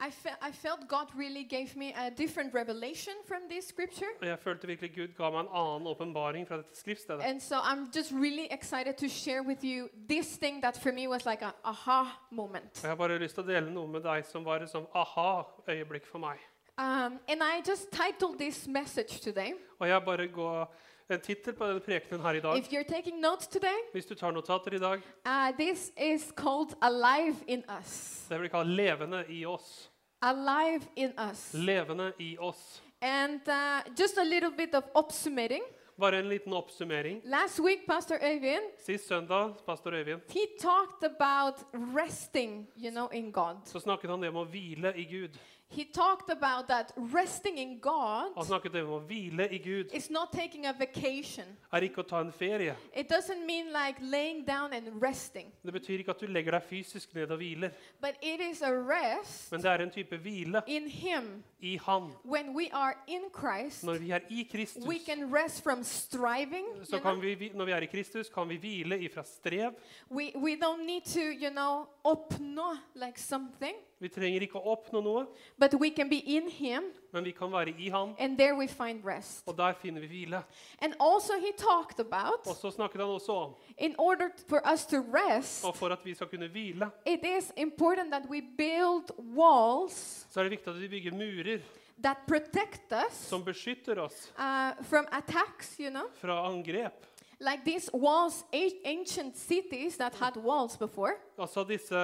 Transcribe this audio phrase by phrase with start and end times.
[0.00, 4.08] I, fe I felt God really gave me a different revelation from this scripture.
[4.20, 7.20] Og jeg følte virkelig Gud ga meg en annen åpenbaring fra dette skriftstedet.
[7.22, 11.08] And so I'm just really excited to share with you this thing that for me
[11.08, 12.70] was like an aha moment.
[12.76, 14.86] Og jeg har bare lyst til å dele noe med deg som var et sånn
[14.94, 16.38] aha-øyeblikk for meg.
[16.78, 19.52] Um, and I just titled this message today.
[19.78, 20.74] Og jeg bare går
[21.10, 22.56] en tittel på denne prekenen her i dag.
[22.58, 26.74] If you're taking notes today, Hvis du tar notater i dag, uh, this is called
[26.82, 28.24] Alive in Us.
[28.28, 29.89] det blir kalt 'Levende i oss'.
[30.22, 31.54] Alive in Us.
[31.54, 32.82] Levende i oss.
[33.00, 35.62] And uh, just a little bit of oppsummering.
[35.96, 37.20] Bare en liten oppsummering.
[37.24, 41.54] Last week, Pastor Øyvind, Sist søndag, pastor Øyvind, he talked about
[41.96, 43.56] resting, you know, in God.
[43.64, 45.38] så snakket han om å hvile i Gud.
[45.72, 50.10] He talked about that resting in God Han snakket om å hvile i Gud is
[50.10, 51.44] not taking a vacation.
[51.72, 52.74] er ikke å ta en ferie.
[52.92, 56.62] It doesn't mean like laying down and resting, Det betyr ikke at du legger deg
[56.62, 60.62] fysisk ned og hviler, but it is a rest men det er en type hvile
[60.66, 61.44] in Him.
[61.62, 62.10] i Han.
[62.24, 66.66] When we are in Christ, Når vi er i Kristus, we can rest from striving.
[66.84, 69.72] så You kan vi, vi- når vi er i Kristus, kan vi hvile ifra strev.
[70.10, 75.02] We, we don't need to, you know, oppnå like something, Vi trenger ikke å oppnå
[75.04, 75.26] noe,
[75.58, 78.66] but we can be in Him, men vi kan være i ham, and there we
[78.68, 79.42] find rest.
[79.46, 80.42] og der finner vi hvile.
[80.80, 84.86] And also, He talked about Og så snakket han også om, in order for us
[84.86, 89.10] to rest, og for at vi skal kunne hvile, it is important that we build
[89.36, 91.60] walls så er det viktig at vi bygger murer
[92.02, 96.08] that protect us som beskytter oss uh, from attacks, you know?
[96.20, 97.06] fra angrep.
[97.42, 98.44] Like these walls,
[98.84, 101.16] ancient cities that had walls before.
[101.38, 101.94] Altså disse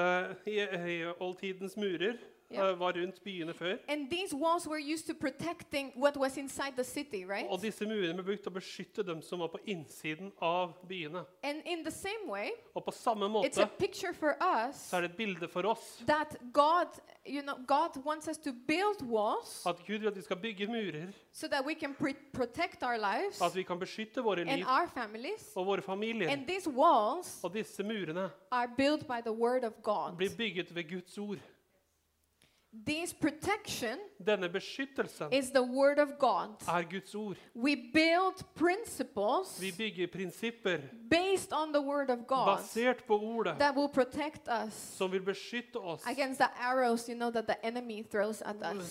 [1.19, 2.19] oldtidens murer
[2.51, 3.77] Eh, var rundt byene før.
[3.89, 7.47] And these walls were used to protecting what was inside the city, right?
[7.51, 11.25] Og disse murene ble brukt til å beskytte dem som var på innsiden av byene.
[11.43, 14.97] And in the same way, Og på samme it's a måte picture for us så
[14.97, 16.87] er det et bilde for oss that God,
[17.27, 20.67] you know, God wants us to build walls at Gud vil at vi skal bygge
[20.67, 21.95] murer, so that we can
[22.33, 25.53] protect our lives at vi kan beskytte våre and liv our families.
[25.57, 26.29] og våre familier.
[26.31, 30.17] And these walls Og disse murene are built by the word of God.
[30.17, 31.39] blir bygget ved Guds ord.
[32.85, 36.51] This protection Denne beskyttelsen is the word of God.
[36.69, 37.37] er Guds ord.
[37.55, 40.79] We build principles Vi bygger prinsipper
[41.11, 45.23] based on the word of God basert på ordet that will protect us som vil
[45.23, 46.03] beskytte oss.
[46.07, 48.91] against the arrows, you know, that the enemy throws at us.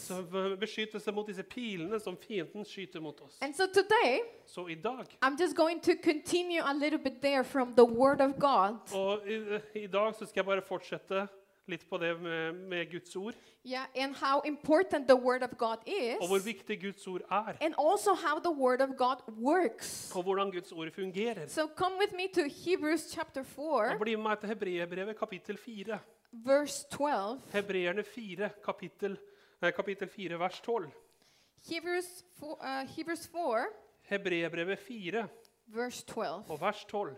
[1.03, 3.37] Som mot disse pilene som fienden skyter mot oss.
[3.41, 7.43] And so today, Så i dag I'm just going to continue a little bit there
[7.43, 8.77] from the word of God.
[8.93, 11.27] Og i, i dag så skal jeg bare fortsette
[11.67, 13.33] litt på det med, med Guds ord,
[13.65, 15.77] Yeah, and how important the word of God
[16.21, 17.57] og hvor viktig Guds ord er.
[17.61, 20.11] And also how the word of God works.
[20.15, 21.47] Og hvordan Guds ord fungerer.
[21.47, 25.57] So come with me to Hebrews chapter 4, Og bli med meg til Hebreerbrevet kapittel
[25.57, 25.99] 4.
[26.31, 27.41] verse 12.
[27.53, 29.17] Hebreerne 4, kapittel,
[29.61, 30.91] eh, kapittel 4, vers 12.
[31.69, 33.65] Hebrews 4, uh, Hebrews 4
[34.01, 35.27] Hebreerbrevet 4
[35.67, 36.43] verse 12.
[36.49, 37.17] og vers 12.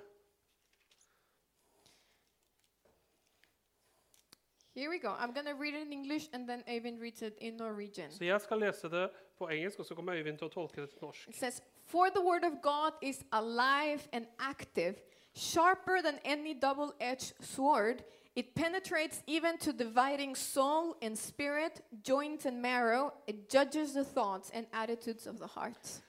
[4.78, 5.16] Here we go.
[5.18, 8.12] I'm going to read it in English and then Øyvind reads it in Norwegian.
[8.12, 10.90] Så jeg skal lese det på engelsk, og så kommer Øyvind til å tolke det
[10.90, 11.30] til norsk.
[11.30, 14.96] It says, For the word of God is alive and active,
[15.34, 18.04] sharper than any double edged sword.
[18.36, 23.12] It penetrates even to dividing soul and spirit, joints and marrow.
[23.28, 26.02] It judges the thoughts and attitudes of the heart.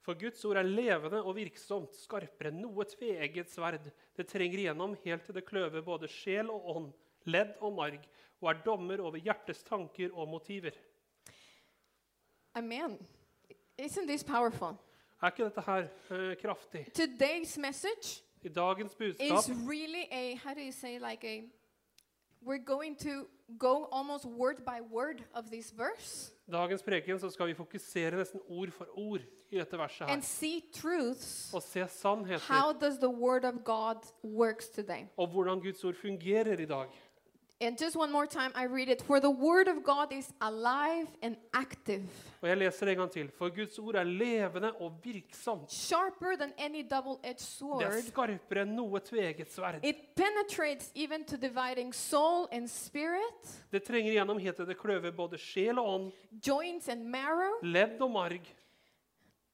[0.00, 3.86] For Guds ord er levende og virksomt, skarpere enn noe tveegget sverd.
[4.16, 6.92] Det trenger igjennom helt til det kløver både sjel og ånd,
[7.26, 8.00] ledd og marg,
[8.40, 10.76] og er dommer over hjertets tanker og motiver.
[12.54, 12.98] Amen.
[13.78, 14.76] Isn't this powerful?
[15.22, 16.86] Er ikke dette her uh, kraftig?
[16.94, 21.42] Today's message I dagens is budskap really a, how do you say, like a,
[22.42, 23.26] we're going to
[23.58, 26.32] go almost word by word of this verse.
[26.52, 29.20] dagens preken så skal vi fokusere nesten ord for ord
[29.50, 31.54] i dette verset and see truths.
[31.54, 35.06] Og se sannheter How does the word of God works today?
[35.16, 36.86] og hvordan Guds ord fungerer i dag.
[37.60, 39.00] And just one more time, I read it.
[39.02, 42.02] For the word of God is alive and active,
[42.42, 43.30] Og jeg leser det en gang til.
[43.38, 45.72] For Guds ord er levende og virksomt.
[45.72, 48.02] sharper than any double-edged Det er sword.
[48.02, 49.80] skarpere enn noe tveget sverd.
[49.84, 55.10] It penetrates even to dividing soul and spirit, Det trenger igjennom helt til det kløver
[55.16, 56.12] både sjel og ånd,
[56.46, 57.56] joints and marrow.
[57.62, 58.40] ledd og marg.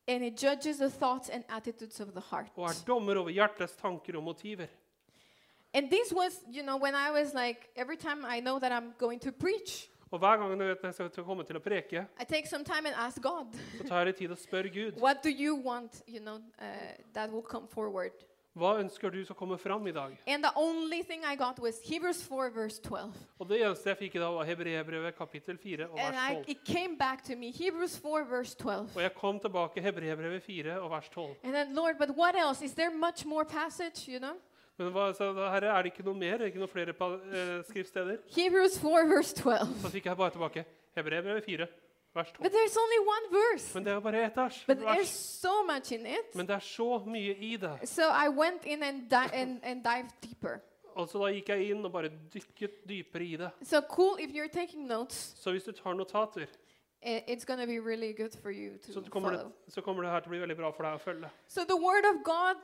[0.09, 2.51] and it judges the thoughts and attitudes of the heart.
[2.57, 4.67] og er dommer over hjertets tanker og motiver.
[5.75, 8.93] And this was, you know, when I was like, every time I know that I'm
[8.99, 11.61] going to preach, Og hver gang jeg vet jeg skal til å komme til å
[11.65, 13.47] preke, I take some time and ask God,
[13.79, 17.33] så tar jeg tid og spør Gud what do you want, you know, uh, that
[17.33, 18.13] will come forward?
[18.53, 20.17] hva ønsker du skal komme fram i dag.
[20.27, 23.13] And the only thing I got was Hebrews 4, verse 12.
[23.39, 26.45] Og det eneste jeg fikk i dag, var Hebreerbrevet kapittel 4 og And vers 12.
[26.49, 28.91] it came back to me, Hebrews 4, verse 12.
[28.95, 31.31] Og jeg kom tilbake Hebreerbrevet 4 og vers 12.
[31.45, 32.65] And then, Lord, but what else?
[32.65, 34.37] Is there much more passage, you know?
[34.79, 36.35] Men hva, så herre, er det ikke noe mer?
[36.39, 38.19] Er det ikke noen flere eh, skriftsteder?
[38.35, 39.75] Hebrews 4, verse 12.
[39.83, 40.65] Så fikk jeg bare tilbake
[40.97, 41.67] Hebrev 4,
[42.17, 42.43] vers 12.
[42.43, 43.75] But there's only one verse.
[43.75, 44.65] Men det er bare ett vers.
[44.67, 46.35] But there's so much in it.
[46.35, 47.75] Men det er så mye i det.
[47.89, 50.61] So I went in and, di- and, and dived deeper.
[50.97, 53.53] Og så da gikk jeg inn og bare dykket dypere i det.
[53.65, 55.33] So cool if you're taking notes.
[55.41, 56.47] Så hvis du tar notater,
[57.05, 60.11] It's going to be really good for you to så kommer, det, så kommer det
[60.13, 61.31] her til å bli veldig bra for deg å følge.
[61.49, 62.61] So the word of God,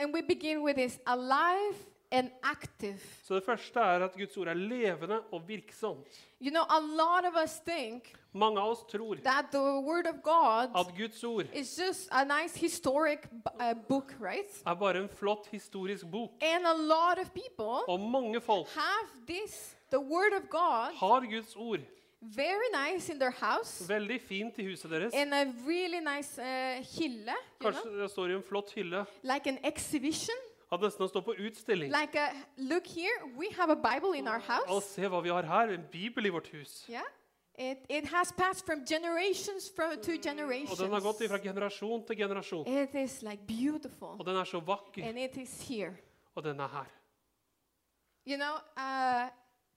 [0.00, 1.76] and we begin with this alive
[2.12, 3.00] and active.
[3.22, 6.06] Så det første er at Guds ord er levende og virksomt.
[6.40, 10.22] You know, a lot of us think Mange av oss tror that the word of
[10.22, 13.28] God at Guds ord is just a nice historic
[13.60, 14.62] uh, book, right?
[14.66, 16.30] er bare en flott historisk bok.
[16.42, 21.20] And a lot of people Og mange folk have this, the word of God, har
[21.20, 21.80] Guds ord
[22.20, 25.14] very nice in their house, veldig fint i huset deres.
[25.14, 29.04] in a really nice uh, hylle, Kanskje know, det står i en flott hylle.
[29.22, 30.36] like an exhibition.
[30.72, 31.90] At nesten å stå på utstilling.
[31.90, 35.42] Like, a, look here, we have a Bible in our Og se hva vi har
[35.42, 36.84] her, en bibel i vårt hus.
[36.88, 37.02] Yeah,
[37.58, 42.16] it, it has passed from generations from to Og den har gått fra generasjon til
[42.16, 42.66] generasjon.
[42.68, 45.02] It is like beautiful, Og den er så vakker.
[45.02, 45.96] and it is here.
[46.36, 46.86] Og den er her.
[48.26, 49.28] You know, uh,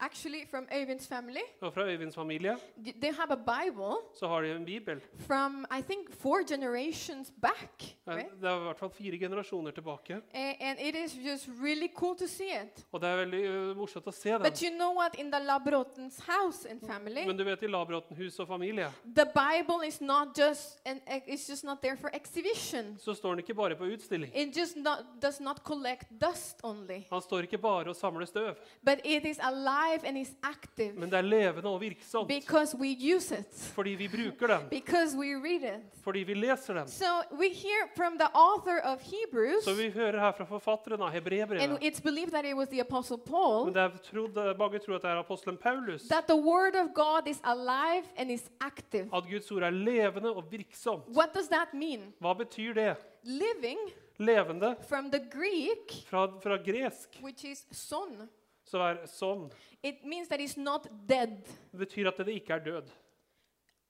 [0.05, 2.55] actually, from Øyvind's family, Og fra Øyvinds familie
[3.01, 5.01] they have a Bible så har de en bibel.
[5.27, 8.41] from I think four generations back, Eh, right?
[8.41, 10.13] Det er i hvert fall fire generasjoner tilbake.
[10.33, 12.85] A- and it is just really cool to see it.
[12.91, 14.41] Og det er veldig ø, morsomt å se den.
[14.41, 15.15] But you know what?
[15.19, 19.25] In the Labrotens house and family, Men du vet, i Labråten hus og familie the
[19.25, 22.97] Bible is not just an, it's just not there for exhibition.
[22.99, 24.31] så står den ikke bare på utstilling.
[24.35, 28.55] It just not, does not collect dust only, Han står ikke bare og samler støv,
[28.85, 32.27] but it is alive and is active men det er levende og virksomt.
[32.27, 35.81] because we use it, Fordi vi bruker den, because we read it.
[36.03, 36.87] fordi vi leser den.
[36.87, 41.11] So we hear from the author of Hebrews, Så vi hører her fra forfatteren av
[41.15, 44.95] and it's believed that it was the Apostle Paul, Men det er trodd, mange tror
[44.95, 46.01] at det er apostelen Paulus.
[46.07, 49.09] that the Word of God is alive and is active.
[49.13, 51.03] At Guds ord er levende og virksomt.
[51.07, 52.13] What does that mean?
[52.19, 52.95] Hva betyr det?
[53.23, 53.79] Living
[54.19, 58.29] Levende from the Greek, fra, fra gresk, which is son,
[58.65, 59.49] så er sånn.
[59.83, 61.43] it means that it's not dead.
[61.71, 62.91] Det betyr at det ikke er død.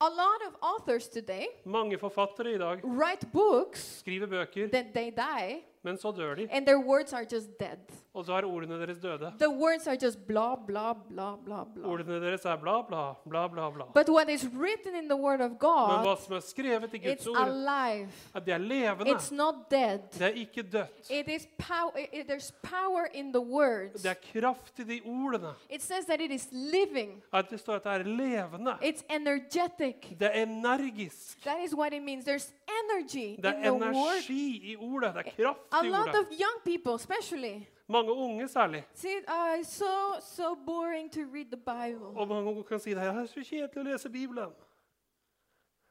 [0.00, 5.10] A lot of authors today Mange forfattere i dag write books skriver bøker, that they
[5.10, 6.48] die men så dør de.
[6.50, 7.78] and their words are just dead.
[8.14, 9.32] Og så er ordene deres døde.
[9.38, 11.90] The words are just blah, blah, blah, blah, blah.
[11.90, 13.84] Ordene deres er bla, bla, bla, bla, bla.
[13.94, 17.26] But what is written in the Word of Men hva som er skrevet i Guds
[17.26, 18.08] it's ord, alive.
[18.34, 19.10] at det er levende.
[19.10, 19.98] It's not dead.
[20.12, 21.10] Det er ikke dødt.
[21.10, 21.90] It is power.
[22.28, 24.02] there's power in the words.
[24.02, 25.50] Det er kraft i de ordene.
[25.70, 27.22] It says that it is living.
[27.32, 28.72] At det står at det er levende.
[28.82, 29.94] It's energetic.
[30.20, 31.42] Det er energisk.
[31.42, 32.24] That is what it means.
[32.28, 32.52] There's
[32.82, 33.94] energy Det in er the word.
[33.94, 35.14] energi i ordet.
[35.14, 38.84] Det er kraft A lot of young people, especially, Mange unge særlig.
[38.94, 42.06] see, uh, it's so so boring to read the Bible.
[42.20, 44.50] Og mange unge kan si det er så kjedelig å lese Bibelen.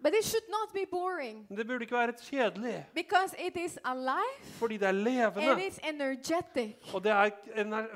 [0.03, 3.77] But it should not be boring Men det burde ikke være kjedelig, because it is
[3.85, 5.67] alive fordi det er and levende.
[5.67, 6.75] it's energetic.
[6.93, 7.29] Og det er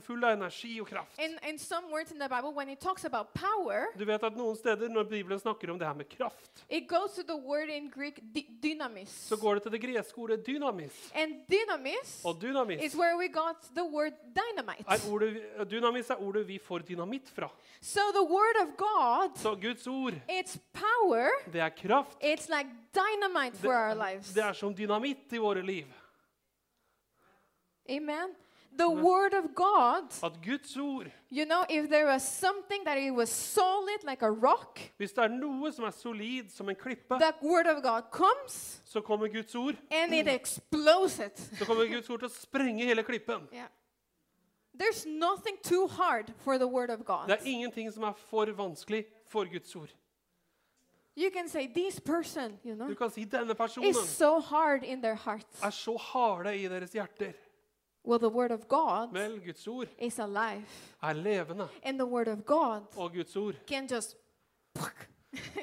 [0.02, 1.20] full av energi og kraft.
[1.20, 4.36] In, in some words in the Bible, when it talks about power, Du vet at
[4.38, 7.70] noen steder når Bibelen snakker om det her med kraft, it goes to the word
[7.70, 9.10] in Greek dy- dynamis.
[9.10, 11.12] så går det til det greske ordet dynamis.
[11.16, 14.86] And dynamis Og dynamis is where we got the word dynamite.
[14.88, 15.38] er ordet,
[15.72, 17.50] dynamis er ordet vi får dynamitt fra.
[17.82, 21.28] So the word of God, Så Guds ord, it's power.
[21.54, 21.97] det er kraft.
[22.20, 24.34] It's like dynamite for our lives.
[24.34, 25.86] Det, det er som dynamitt i våre liv.
[27.90, 28.36] Amen.
[28.78, 33.12] The word of God, At Guds ord, you know, if there was something that it
[33.12, 37.18] was solid like a rock, hvis det er noe som er solid som en klippe,
[37.18, 41.40] the word of God comes så kommer Guds ord and it explodes it.
[41.58, 43.48] så kommer Guds ord til å sprenge hele klippen.
[43.58, 43.68] Yeah.
[44.78, 47.28] There's nothing too hard for the word of God.
[47.28, 49.90] Det er ingenting som er for vanskelig for Guds ord.
[51.18, 54.84] You can say this person, you know, Du kan si denne personen is so hard
[54.84, 55.64] in their hearts.
[55.64, 57.34] er så harde i deres hjerter.
[58.06, 60.64] Well, the word of God Vel, Guds ord is alive.
[61.04, 64.16] er levende, And the word of God og Guds ord can just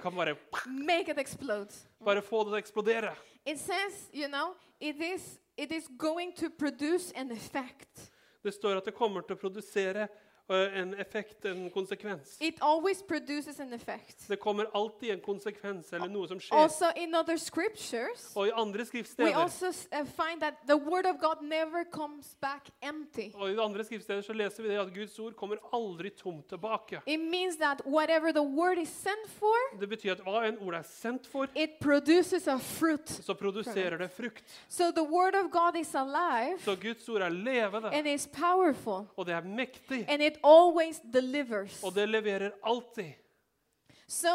[0.03, 1.73] kan bare, make it explode.
[2.05, 3.15] bare få det til å eksplodere.
[3.47, 8.11] It says, you know, it is it is going to produce an effect.
[8.43, 10.09] Det står at det kommer til å produsere
[10.49, 12.37] en effekt, en konsekvens.
[12.41, 14.29] It always produces an effect.
[14.29, 16.59] Det kommer alltid en konsekvens eller noe som skjer.
[16.59, 19.73] Also, in other scriptures, Og i andre we skriftsteder also
[20.05, 23.31] find that the word of God never comes back empty.
[23.35, 27.01] og i andre skriftsteder så leser vi det at Guds ord kommer aldri tomt tilbake.
[27.07, 30.75] It means that whatever the word is sent for, Det betyr at hva en ord
[30.75, 33.09] er sendt for, it produces a fruit.
[33.09, 34.45] så produserer det frukt.
[34.69, 39.07] So the word of God is alive Så Guds ord er levende, and is powerful
[39.17, 41.83] og det er mektig, and it always delivers.
[41.85, 43.13] og det leverer alltid.
[44.09, 44.29] So,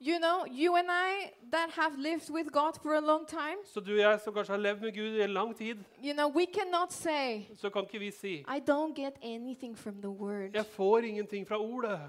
[0.00, 3.80] you know, you and I that have lived with God for a long time, Så
[3.80, 6.28] du og jeg som kanskje har levd med Gud i en lang tid, you know,
[6.36, 10.50] we cannot say, så kan ikke vi si I don't get anything from the word.
[10.54, 12.00] Jeg får ingenting fra ordet.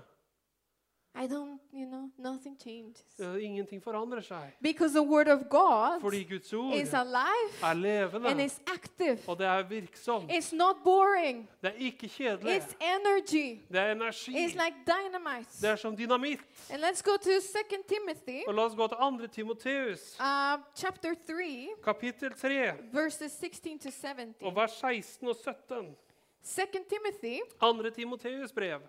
[1.18, 3.04] I don't, you know, nothing changes.
[3.20, 4.52] Ingenting forandrer seg.
[4.62, 9.20] Because the word of God Fordi Guds ord is alive er and levende, is active.
[9.28, 10.32] og det er virksomt.
[10.32, 11.50] It's not boring.
[11.62, 12.58] Det er ikke kjedelig.
[12.58, 13.62] It's energy.
[13.72, 14.46] Det er energi.
[14.46, 15.50] It's like dynamite.
[15.62, 16.42] Det er som dynamitt.
[16.72, 19.28] And let's go to 2 Timothy Og la oss gå til 2.
[19.28, 24.36] Timoteus, uh, chapter 3, kapittel 3, verses 16 to 17.
[24.42, 25.96] og vers 16 og 17.
[26.44, 27.90] 2 Timothy 2.
[27.90, 28.80] Timoteus brev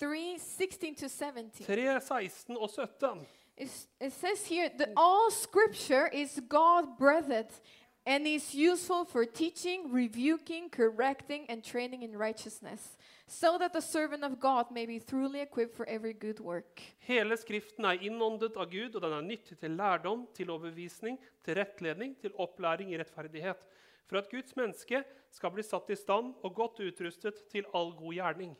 [0.00, 1.64] 3, 16 to 17.
[1.64, 3.26] 3, 16 og 17.
[3.60, 7.60] It's- it says here that all scripture is God breathed
[8.06, 14.24] and is useful for teaching, rebuking, correcting, and training in righteousness, so that the servant
[14.24, 16.80] of God may be truly equipped for every good work.
[16.98, 21.54] Hele Skriften er innåndet av Gud, og den er nyttig til lærdom, til overbevisning, til
[21.54, 23.66] rettledning, til opplæring i rettferdighet,
[24.06, 28.14] for at Guds menneske skal bli satt i stand og godt utrustet til all god
[28.14, 28.56] gjerning.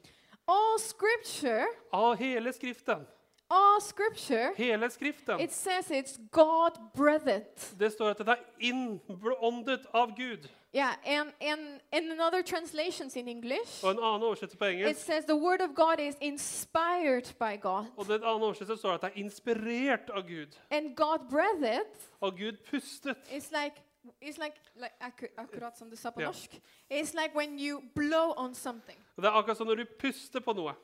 [0.50, 3.06] All scripture, Av hele Skriften,
[3.50, 7.78] all scripture, hele Skriften, it says it's God breathed.
[7.78, 10.48] det står at det er innåndet av Gud.
[10.74, 11.60] Yeah, and, and,
[11.92, 15.36] and in other translations in English, Og en annen oversettelse på it engelsk, says the
[15.36, 17.84] word of God is inspired by God.
[17.96, 20.58] og det annen oversettelse står at det er inspirert av Gud.
[20.70, 21.86] And God breathed
[22.20, 23.16] Og Gud pustet.
[23.30, 23.74] It's like
[24.20, 26.26] it's like like akkur- akkurat som du sa på Ja.
[26.26, 26.60] norsk.
[26.90, 28.96] It's like when you blow on something.
[29.16, 30.74] Det er akkurat som når du puster på noe.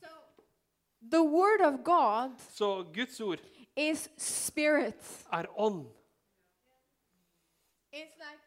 [0.00, 0.08] So
[1.10, 3.40] the word of God Så Guds ord
[3.76, 5.26] is spirit.
[5.32, 5.86] er ånd.
[7.92, 8.40] It's like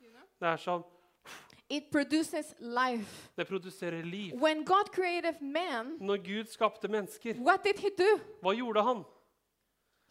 [0.00, 0.84] you know, Det er sånn
[1.68, 3.30] it produces life.
[3.36, 4.34] Det produserer liv.
[4.34, 8.20] When God created man, Når Gud skapte mennesker, what did he do?
[8.42, 9.04] hva gjorde han?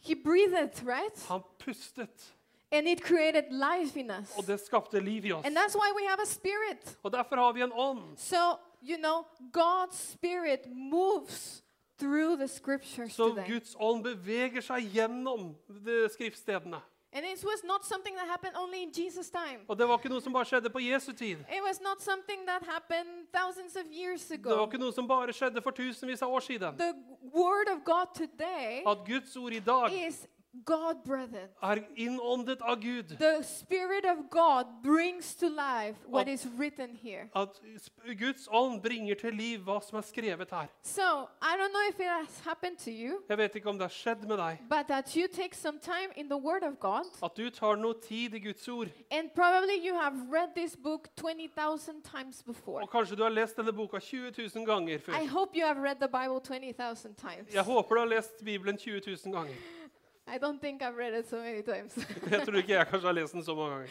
[0.06, 1.26] He breathed, right?
[1.28, 2.32] Han pustet,
[2.72, 4.36] And it created life in us.
[4.38, 5.46] og det skapte liv i oss.
[5.46, 6.98] And that's why we have a spirit.
[7.02, 8.16] Og derfor har vi en ånd.
[8.16, 8.36] So,
[8.82, 11.62] you know, God's spirit moves
[11.98, 13.48] through the scriptures Så today.
[13.52, 16.80] Guds ånd beveger seg gjennom de skriftstedene.
[19.68, 21.38] Og det var ikke noe som bare skjedde på Jesu tid.
[24.50, 26.76] Det var ikke noe som bare skjedde for tusenvis av år siden.
[28.86, 30.26] At Guds ord i dag is
[30.64, 31.48] God breathed.
[31.62, 33.16] er innåndet av Gud.
[33.18, 37.28] The Spirit of God brings to life what At- is written here.
[37.34, 37.48] At
[38.18, 40.66] Guds ånd bringer til liv hva som er skrevet her.
[40.82, 41.02] So,
[41.42, 43.88] I don't know if it has happened to you, Jeg vet ikke om det har
[43.94, 44.58] skjedd med deg.
[44.68, 47.94] but that you take some time in the Word of God, At du tar noe
[48.08, 48.88] tid i Guds ord.
[49.10, 52.82] and probably you have read this book 20,000 times before.
[52.82, 55.26] Og kanskje du har lest denne boka 20 000 ganger I før.
[55.28, 57.54] hope you have read the Bible 20,000 times.
[57.54, 59.54] Jeg håper du har lest Bibelen 20 000 ganger.
[60.26, 61.94] I don't think I've read it so many times.
[62.30, 63.88] Jeg tror ikke jeg kanskje har lest den så mange ganger.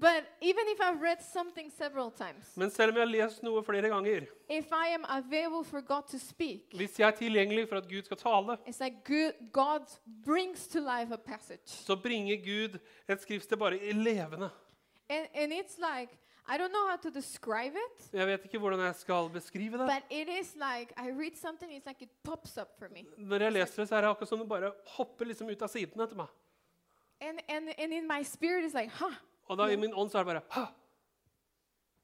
[0.00, 3.62] but even if I've read something several times, Men selv om jeg har lest noe
[3.64, 7.76] flere ganger, if I am available for God to speak, hvis jeg er tilgjengelig for
[7.76, 9.80] at Gud skal tale, it's like good, God
[10.24, 11.60] brings to life a passage.
[11.66, 14.50] så bringer Gud et skriftsted bare i levende.
[15.08, 16.10] And, and it's like,
[16.46, 19.86] I don't know how to describe it, Jeg vet ikke hvordan jeg skal beskrive det.
[19.88, 23.04] but it is like, I read something, it's like it pops up for me.
[23.18, 25.68] Når jeg leser det, så er det akkurat som det bare hopper liksom ut av
[25.68, 26.26] siden etter meg.
[27.20, 29.14] And, and, and in my spirit, it's like, huh,
[29.48, 30.72] Og da i min ånd så er det bare huh.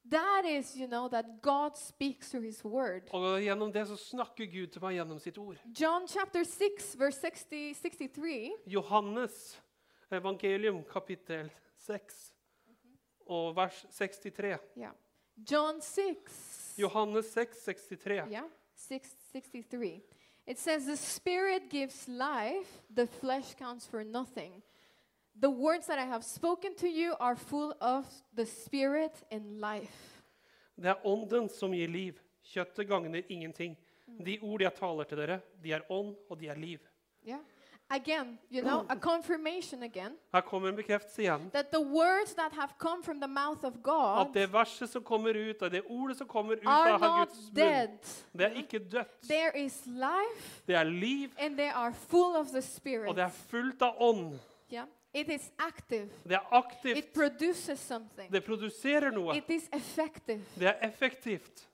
[0.09, 3.01] that is, you know, that God speaks through his word.
[3.13, 5.57] Og gjennom det så snakker Gud til meg gjennom sitt ord.
[5.79, 9.57] John chapter 6, verse 60, 63, Johannes
[10.11, 12.33] evangelium kapittel 6
[13.31, 14.59] og vers 63.
[14.77, 14.91] yeah.
[15.51, 16.75] John 6.
[16.77, 18.27] Johannes 6, 63.
[18.31, 18.43] Yeah,
[18.75, 20.01] 663.
[20.47, 24.61] It says, The Spirit gives life, the flesh counts for nothing.
[25.39, 30.21] The words that I have spoken to you are full of the Spirit and life.
[30.75, 32.19] Det er ånden som gir liv.
[32.43, 33.77] Kjøttet gagner ingenting.
[34.19, 36.79] De ord jeg taler til dere, de er ånd, og de er liv.
[37.27, 37.39] Yeah.
[37.93, 41.49] Again, you know, a confirmation again Her kommer en bekreftelse igjen.
[41.51, 43.73] that the words that have come from the mouth of
[44.27, 47.27] At det verset som kommer ut, og det ordet som kommer ut are av not
[47.27, 47.99] Guds munn, dead.
[48.33, 49.21] det er ikke dødt.
[49.29, 52.61] There is life Det er liv, and they are full of the
[53.07, 54.39] og det er fullt av ånd.
[54.73, 54.85] Yeah.
[55.13, 56.09] It is active.
[56.23, 56.97] Det er aktivt.
[56.97, 58.31] It produces something.
[58.31, 59.37] Det produserer noe.
[59.37, 60.41] It is effective.
[60.59, 61.67] Det er effektivt.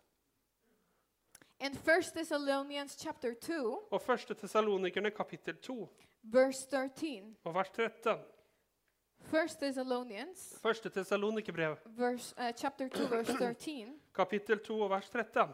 [1.59, 4.37] In 1 Thessalonians chapter 2, Og 1.
[4.37, 5.89] Tessalonikerne kapittel 2
[6.31, 7.35] verse 13.
[7.43, 8.17] og vers 13.
[9.31, 10.91] 1 Thessalonians 1.
[10.93, 13.87] Tessalonikerbrev verse uh, chapter 2 verse 13.
[14.13, 15.53] kapittel 2 og vers 13.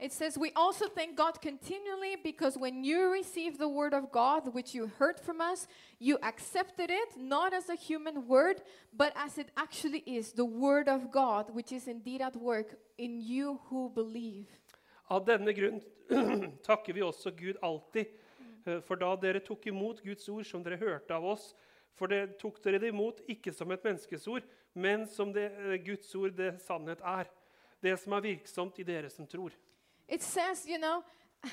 [0.00, 4.52] It says, We also thank God continually because when you received the word of God,
[4.52, 5.68] which you heard from us,
[6.00, 8.62] you accepted it not as a human word,
[8.92, 13.20] but as it actually is the word of God, which is indeed at work in
[13.20, 14.48] you who believe.
[15.08, 15.80] Av denne grunn
[16.66, 18.06] takker vi også Gud alltid.
[18.66, 21.52] Eh, For da dere tok imot Guds ord som dere hørte av oss,
[21.98, 25.78] for det tok dere det imot ikke som et menneskes ord, men som det eh,
[25.84, 27.30] Guds ord det sannhet er.
[27.82, 29.52] Det som er virksomt i dere som tror.
[30.08, 31.02] It says, you know,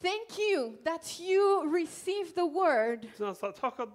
[0.00, 3.88] thank you that you received the word, Så han sa takk at,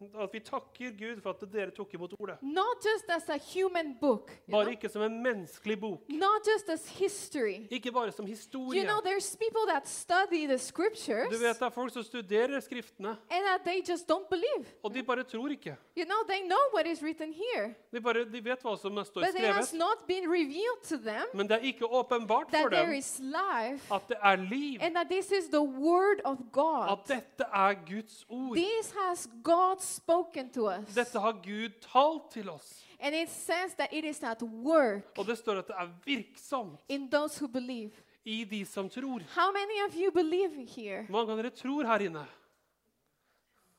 [0.00, 2.36] at vi takker Gud for at dere tok imot ordet.
[2.42, 6.00] not just as a human book, Bare know, ikke som en menneskelig bok.
[6.08, 7.66] not just as history.
[7.70, 8.82] Ikke bare som You historie.
[8.84, 13.08] know, there's people that study the scriptures Du vet Det er folk som studerer Skriftene,
[13.08, 14.72] and that they just don't believe.
[14.84, 15.76] og de bare tror ikke.
[15.96, 19.20] You know, they know what is written here, De, bare, de vet hva som står
[19.20, 22.68] but it has skrevet, not been revealed to them men det er ikke åpenbart for
[22.68, 24.78] dem life at det er liv.
[24.80, 26.88] and that this is the word of God.
[26.92, 28.56] At dette er Guds ord.
[28.56, 30.94] This has God spoken to us.
[30.94, 32.84] Dette har Gud talt til oss.
[33.00, 36.80] And it says that it is at work Og det står at det er virksomt
[36.88, 37.90] in those who believe.
[38.24, 39.22] i de som tror.
[39.34, 41.06] How many of you believe here?
[41.08, 42.26] Hvor mange av dere tror her inne?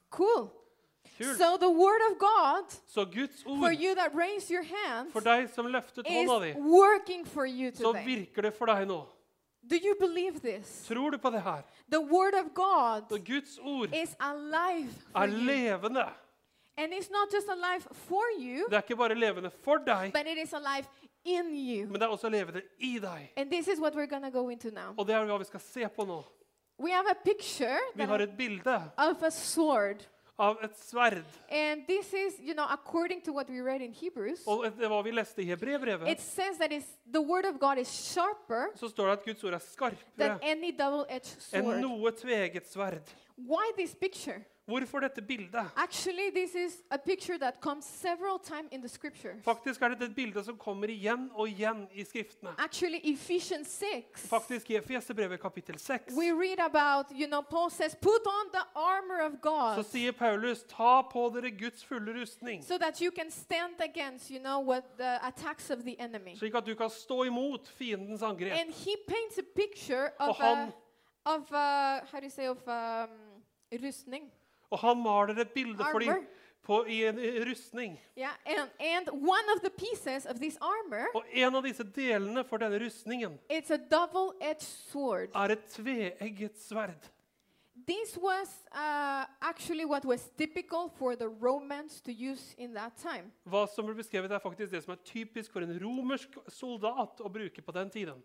[0.09, 0.49] Cool.
[1.17, 1.37] Kult.
[1.37, 4.11] So the word of God Så Guds for ord, you that
[4.49, 8.65] your hands for deg som løftet hånda di, working for you så virker det for
[8.65, 9.05] deg nå.
[9.69, 10.85] Do you believe this?
[10.87, 11.61] Tror du på det her?
[11.91, 15.37] The word of God Guds ord is alive for er you.
[15.37, 16.05] levende.
[16.77, 20.27] And it's not just alive for you, Det er ikke bare levende for deg, but
[20.27, 20.85] it is alive
[21.25, 21.85] in you.
[21.85, 23.31] men det er også levende i deg.
[23.37, 24.93] And this is what we're going to go into now.
[24.97, 26.23] Og det er hva vi skal se på nå.
[26.79, 30.07] We have a picture Vi that har et bilde of a sword.
[30.39, 31.23] Av et sverd.
[31.49, 35.01] And this is, you know, according to what we read in Hebrews, Og det var
[35.03, 36.09] vi leste i Hebrebrevet.
[36.09, 39.43] it says that it's, the word of God is sharper Så står det at Guds
[39.43, 41.79] ord er than any double-edged sword.
[41.81, 43.01] noe tveget sverd.
[43.37, 44.43] Why this picture?
[44.71, 45.65] Hvorfor dette bildet?
[45.75, 49.43] Actually, this is a picture that comes several times in the scriptures.
[49.43, 52.53] Faktisk er dette et bilde som kommer igjen og igjen i Skriftene.
[52.57, 57.95] Actually, Ephesians 6, Faktisk i Efesebrevet kapittel 6 we read about, you know, Paul says,
[57.95, 59.31] put on the armor of
[59.75, 64.29] så sier Paulus ta på dere Guds fulle rustning, so that you can stand against,
[64.29, 66.35] you know, what the attacks of the enemy.
[66.35, 68.51] slik at du kan stå imot fiendens angrep.
[68.51, 70.71] And he paints a picture Og han,
[71.25, 73.09] a, of uh, how do you say, of um,
[73.71, 74.31] rustning.
[74.71, 76.25] Og han maler et bilde for dem
[76.63, 77.99] på, i en i rustning.
[78.17, 82.43] Yeah, and, and one of the pieces of this armor, Og en av disse delene
[82.47, 83.79] for denne rustningen it's a
[84.59, 85.29] sword.
[85.35, 87.11] er et tveegget sverd.
[87.87, 93.31] This was uh, actually what was typical for the Romans to use in that time.
[93.43, 97.31] Hva som blir beskrevet er faktisk det som er typisk for en romersk soldat å
[97.31, 98.21] bruke på den tiden.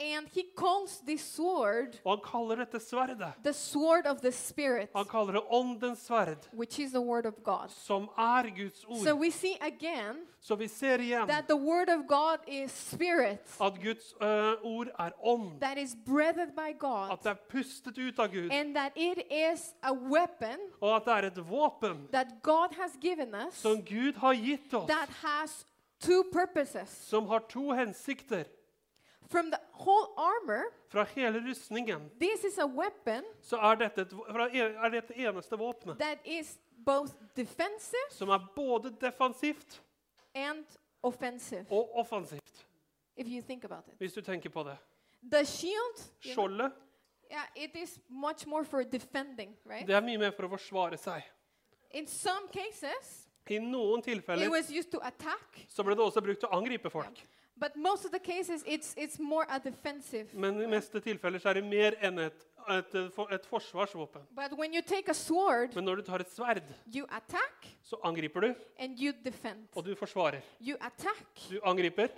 [0.00, 3.32] And he calls this sword Og han kaller dette sverdet.
[3.44, 7.34] the sword of the Spirit, Han kaller det åndens sverd, which is the word of
[7.44, 7.68] God.
[7.70, 9.20] som er Guds So ord.
[9.20, 13.74] we see again Så vi ser igjen that the word of God is spirit, at
[13.82, 15.60] Guds ø, ord er ånd.
[15.60, 18.50] that is breathed by God, At det er pustet ut av Gud.
[18.52, 22.92] and that it is a weapon Og at det er et våpen that God has
[23.02, 25.66] given us som Gud har gitt oss, that has
[26.00, 26.88] two purposes.
[26.88, 28.44] som har to hensikter.
[29.28, 34.12] From the whole armor, Fra hele rustningen this is a weapon så er dette, et,
[34.12, 39.80] fra, er dette eneste våpenet that is both defensive som er både defensivt
[40.34, 40.64] and
[41.02, 42.66] offensive, og offensivt,
[43.16, 43.98] if you think about it.
[43.98, 44.76] hvis du tenker på det.
[45.32, 46.72] The shield, Skjoldet
[47.30, 49.86] yeah, it is much more for defending, right?
[49.86, 51.22] det er mye mer for å forsvare seg.
[51.90, 56.22] In some cases, I noen it tilfeller was used to attack, så ble det også
[56.22, 57.22] brukt til å angripe folk.
[57.60, 60.26] But most of the cases, it's it's more a defensive.
[60.34, 62.46] Men i meste tilfeller så er det mer enn et
[62.78, 62.94] et,
[63.34, 64.20] et forsvarsvåpen.
[64.30, 66.62] But when you take a sword, Men når du tar et sverd,
[66.94, 68.54] you attack så angriper du,
[69.74, 70.40] og du forsvarer.
[70.80, 72.08] Attack Du angriper,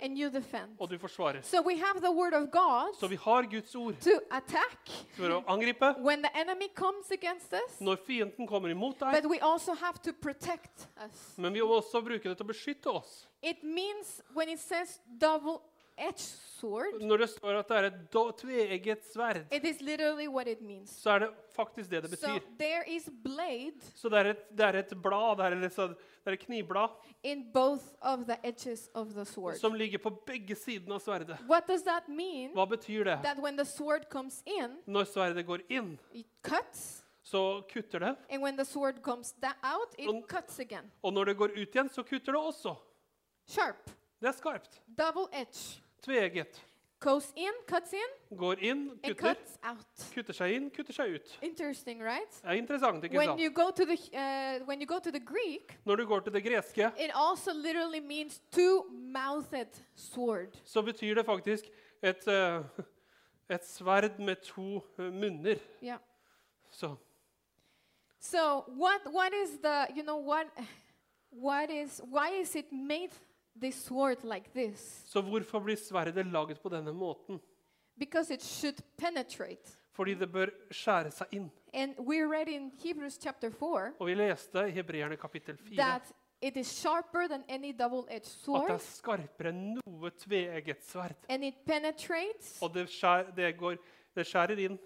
[0.79, 1.41] og du forsvarer.
[1.41, 5.29] So we have the word of God Så vi har Guds ord to attack for
[5.29, 5.97] å angripe us,
[7.79, 9.23] når fienden kommer imot deg.
[11.37, 13.27] Men vi må også bruke det til å beskytte oss.
[13.41, 14.99] It means when it says
[16.17, 20.47] sword, Når det står at det er et do- tveegget sverd, it is literally what
[20.47, 20.89] it means.
[21.03, 22.47] så er det faktisk det det So betyr.
[22.59, 25.95] there is blade Så det er et, det er et blad, det er, et, sånn-
[25.95, 26.89] det er et knivblad,
[27.23, 29.55] in both of the edges of the sword.
[29.57, 31.37] som ligger på begge sidene av sverdet.
[31.47, 32.53] What does that mean?
[32.53, 33.19] Hva betyr det?
[33.23, 38.15] That when the sword comes in, Når sverdet går inn, it cuts, så kutter det.
[38.29, 40.91] and when the sword comes da- out, it Um, cuts again.
[41.03, 42.75] Og når det går ut igjen, så kutter det også.
[43.47, 43.89] Sharp,
[44.21, 44.79] Det er skarpt.
[44.97, 45.81] double edge.
[46.03, 46.65] Tveegget.
[46.99, 49.13] Goes in, cuts in, Går inn, kutter.
[49.33, 50.11] cuts out.
[50.15, 51.33] Kutter seg inn, kutter seg ut.
[51.41, 52.31] Interesting, right?
[52.41, 53.41] Det er interessant, ikke When sant?
[53.41, 56.33] you go to the uh, when you go to the Greek, Når du går til
[56.33, 60.55] det greske, it also literally means two-mouthed sword.
[60.63, 61.63] så betyr det faktisk
[62.03, 62.65] et, uh,
[63.49, 65.55] et sverd med to eh, munner.
[65.83, 65.97] Yeah.
[66.71, 66.95] Så
[68.19, 70.45] So what what is the you know what
[71.31, 73.11] what is why is it made
[73.61, 75.03] this sword like this?
[75.05, 77.39] Så hvorfor blir sverdet laget på denne måten?
[77.99, 79.77] Because it should penetrate.
[79.91, 81.51] Fordi det bør skjære seg inn.
[81.73, 86.11] And we read in Hebrews chapter 4 Og vi leste i Hebreerne kapittel 4 that
[86.41, 91.15] it is sharper than any double-edged at det er skarpere enn noe tveegget sverd.
[91.29, 93.77] and it penetrates, Og det, skjær, det, går,
[94.15, 94.79] det skjærer inn,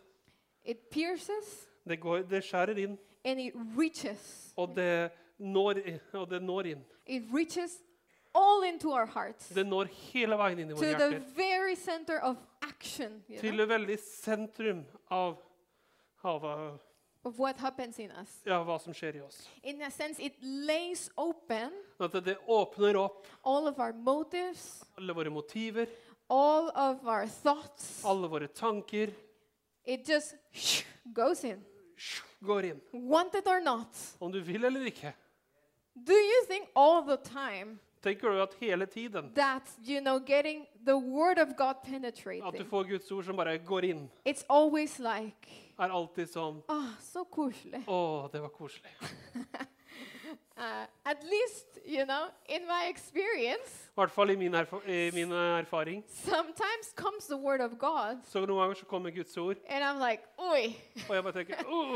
[0.65, 4.53] it pierces, det, går, det skjærer inn, and it reaches.
[4.58, 5.82] og det når,
[6.13, 6.86] og det når inn.
[7.08, 7.82] It reaches
[8.38, 9.50] all into our hearts.
[9.50, 11.36] Det når hele veien inn i to våre the hjerter.
[11.36, 15.38] very center of action you Til know, det veldig sentrum av,
[16.23, 16.78] av eh,
[17.26, 18.38] of what happens in us.
[18.45, 19.47] ja, hva som skjer i oss.
[19.63, 25.13] In a sense, it lays open At det åpner opp all of our motives, alle
[25.13, 25.88] våre motiver,
[26.30, 28.04] all of our thoughts.
[28.06, 29.10] alle våre tanker.
[29.86, 30.36] It just
[31.13, 31.63] goes in,
[32.41, 32.82] Går inn.
[32.93, 33.88] want it or not.
[34.19, 35.13] Om du vil eller ikke.
[35.95, 40.65] Do you think all the time Tenker du at hele tiden that, you know, getting
[40.86, 45.00] the word of God at du får Guds ord som bare går inn, it's always
[45.00, 47.84] like, er alltid sånn oh, så koselig.
[47.88, 48.96] Oh, det var koselig.
[50.58, 55.12] Uh, at least, you know, in my experience, I hvert fall i min, erfa i
[55.13, 56.04] min erfaring.
[56.08, 60.00] sometimes comes the word of God, Så noen ganger så kommer Guds ord, and I'm
[60.10, 60.74] like, oi,
[61.10, 61.56] og jeg bare tenker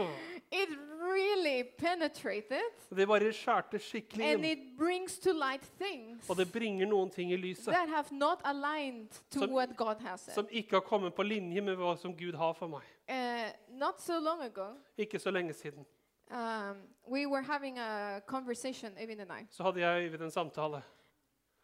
[0.61, 0.69] it
[1.01, 2.61] really penetrated,
[2.95, 4.51] Det bare skjærte skikkelig and inn.
[4.51, 8.39] it brings to light things Og det bringer noen ting i lyset that have not
[8.45, 10.33] aligned to Som- what God has said.
[10.35, 12.81] som ikke har kommet på linje med hva som Gud har for meg.
[13.09, 15.85] Uh, not so long ago, Ikke så lenge siden.
[16.31, 20.31] Um, we were having a conversation, Evin and I, Så hadde jeg og Eivind en
[20.31, 20.81] samtale.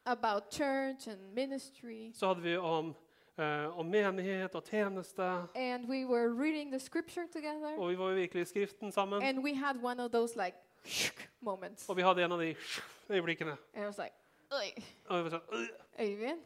[0.05, 2.11] about church and ministry.
[2.13, 2.95] Så hadde vi om,
[3.37, 5.23] eh, om menighet og tjeneste.
[5.55, 7.77] And we were reading the scripture together.
[7.77, 9.23] Og vi var jo virkelig i Skriften sammen.
[9.23, 10.57] And we had one of those like
[11.41, 11.89] moments.
[11.89, 12.55] Og vi hadde en av de
[13.09, 13.51] øyeblikkene.
[13.73, 14.13] And I was like,
[14.51, 15.67] Oi, Og vi var sånn, «Øh,
[15.99, 16.37] Evin,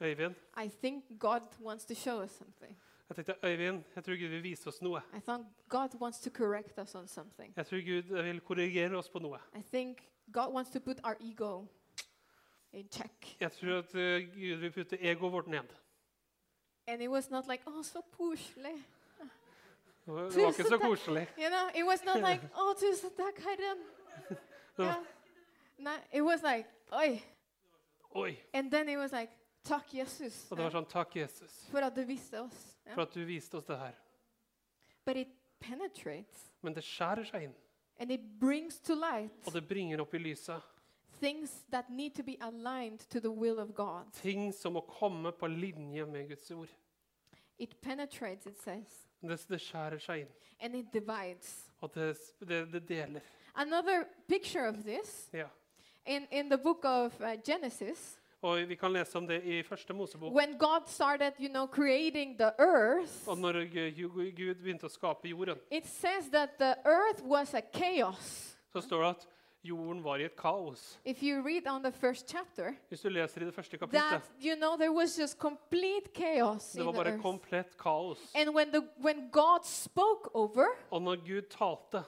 [0.00, 2.76] Øyvind, I think God wants to show us something.
[3.08, 5.00] Jeg tenkte, Øyvind, jeg tror Gud vil vise oss noe.
[5.16, 7.52] I thought God wants to correct us on something.
[7.56, 9.38] Jeg tror Gud vil korrigere oss på noe.
[9.56, 9.98] I think
[10.32, 11.66] God wants to put our ego
[12.72, 13.36] in check.
[13.40, 15.68] Jeg tror at eh, Gud vil putte egoet vårt ned.
[16.86, 18.84] And it was not like, oh, so pushly.
[20.08, 21.28] Det var det var ikke så koselig.
[21.38, 23.78] You know, it was not like, oh, tusen takk, Herren.
[24.78, 24.94] Yeah.
[25.78, 27.22] No, it was like, oi.
[28.16, 28.36] Oi.
[28.54, 29.32] And then it was like,
[29.64, 32.77] takk, Jesus, Og det var sånn, takk Jesus, for at du viste oss.
[32.88, 32.94] Ja.
[32.94, 33.92] for at du viste oss det her.
[35.04, 35.28] But it
[35.60, 37.54] penetrates Men det skjærer seg inn,
[38.00, 40.62] and it brings to light og det bringer opp i lyset.
[41.20, 44.04] things that need to be aligned to the will of God.
[44.12, 46.68] Ting som må komme på linje med Guds ord.
[47.58, 50.28] It penetrates, it says, Det, det skjærer seg inn,
[50.60, 51.70] and it divides.
[51.80, 52.16] og det,
[52.48, 53.20] det, det deler.
[53.54, 55.48] Another picture of this Ja.
[56.06, 59.92] in, in the book of uh, Genesis, Og vi kan lese om det i første
[59.92, 60.32] Mosebok.
[60.34, 63.52] when God started, you know, creating the earth, Og når
[64.36, 68.56] Gud begynte å skape jorden, it says that the earth was a chaos.
[68.72, 69.26] så står det at
[69.64, 70.98] jorden var i et kaos.
[71.04, 74.22] If you read on the first chapter, Hvis du leser i det første that kapitlet,
[74.40, 78.18] you know there was just complete chaos det var bare komplett kaos.
[78.34, 82.04] And when the when God spoke over, Og når Gud talte,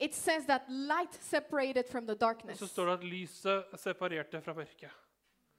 [0.00, 2.58] it says that light separated from the darkness.
[2.58, 4.90] så står det at lyset separerte fra mørket.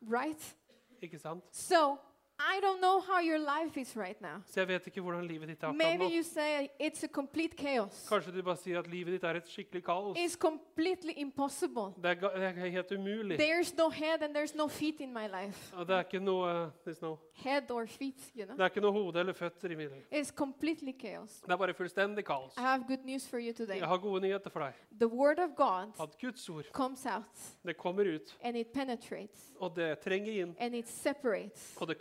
[0.01, 0.55] Right?
[1.01, 1.43] Ikke sant?
[1.51, 1.97] So
[2.39, 4.41] I don't know how your life is right now.
[4.45, 6.09] Så jeg vet ikke hvordan livet ditt er akkurat Maybe nå.
[6.15, 8.05] you say it's a complete chaos.
[8.09, 10.17] Kanskje du bare sier at livet ditt er et skikkelig kaos.
[10.17, 11.93] It's completely impossible.
[11.97, 13.39] Det er, ga- det er helt umulig.
[13.39, 15.73] There's no head and there's no feet in my life.
[15.75, 18.55] Og det er ikke noe, there's no, Head or feet, you know.
[18.57, 20.03] det er ikke noe hode eller føtter i mitt liv.
[20.11, 21.41] It's completely chaos.
[21.45, 22.53] Det er bare fullstendig kaos.
[22.57, 23.77] I have good news for you today.
[23.77, 24.73] Jeg har gode nyheter for deg.
[24.99, 27.23] The word of God At Guds ord, comes out
[27.65, 31.75] det kommer ut, and it penetrates og det trenger inn, and it separates.
[31.81, 31.97] og det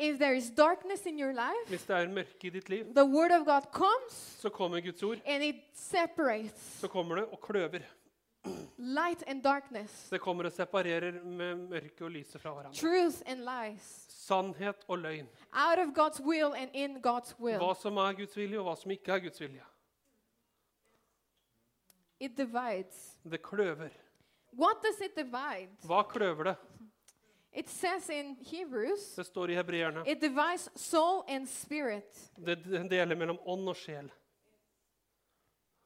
[0.00, 3.04] If there is darkness in your life, Hvis det er mørke i ditt liv, the
[3.04, 5.18] word of God comes så kommer Guds ord.
[5.26, 7.80] and it separates Så kommer det og kløver.
[8.78, 12.74] light and darkness, Det kommer og separerer med mørke og lyset fra hverandre.
[12.80, 15.28] truth and lies, Sannhet og løgn.
[15.52, 18.90] out of God's will and in God's Hva som er Guds vilje, og hva som
[18.90, 19.62] ikke er Guds vilje.
[22.20, 23.16] It divides.
[23.30, 23.88] Det kløver.
[24.58, 25.68] What does it divide?
[25.84, 26.56] Hva kløver det?
[27.52, 30.04] It says in Hebrews, Det står i hebreerne.
[30.06, 32.30] it divides soul and spirit.
[32.36, 34.10] Det det deler mellom ånd og sjel.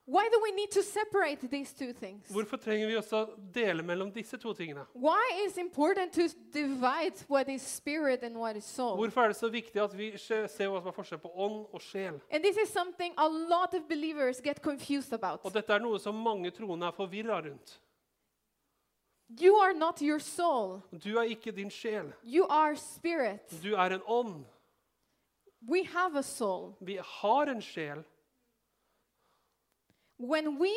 [0.07, 2.29] Why do we need to separate these two things?
[2.29, 4.85] Hvorfor trenger vi også dele mellom disse to tingene?
[4.95, 6.23] Why is important to
[6.53, 8.97] divide what is spirit and what is soul?
[8.97, 11.81] Hvorfor er det så viktig at vi ser hva som er forskjell på ånd og
[11.81, 12.21] sjel?
[12.31, 15.41] And this is something a lot of believers get confused about.
[15.45, 17.79] Og dette er noe som mange troende er forvirra rundt.
[19.29, 20.83] You are not your soul.
[21.05, 22.13] Du er ikke din sjel.
[22.25, 23.63] You are spirit.
[23.63, 24.45] Du er en ånd.
[25.69, 26.75] We have a soul.
[26.81, 28.05] Vi har en sjel.
[30.19, 30.73] When we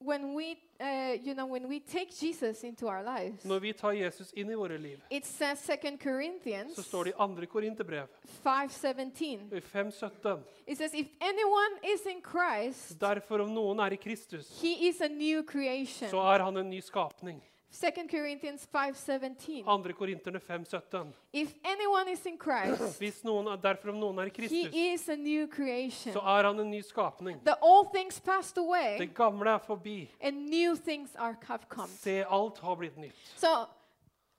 [0.00, 3.92] when we uh, you know when we take Jesus into our lives, Når vi tar
[3.92, 7.46] Jesus inn i våre liv, it says 2 Corinthians så står det i 2.
[7.46, 8.06] Korinterbrev
[8.44, 9.56] 5:17.
[9.56, 14.60] i 5.17 It says if anyone is in Christ, Derfor om noen er i Kristus,
[14.62, 16.08] he is a new creation.
[16.10, 17.42] så er han en ny skapning.
[17.72, 19.36] 2 Corinthians 5:17.
[19.64, 19.92] 2.
[19.94, 24.30] Korinterne 5.17 If anyone is in Christ, Hvis noen er, derfor om noen er i
[24.30, 26.12] Kristus, he is a new creation.
[26.12, 27.40] så er han en ny skapning.
[27.44, 30.10] The old things passed away Det gamle er forbi.
[30.20, 31.88] and new things are have come.
[31.88, 33.14] Se, alt har blitt nytt.
[33.36, 33.48] So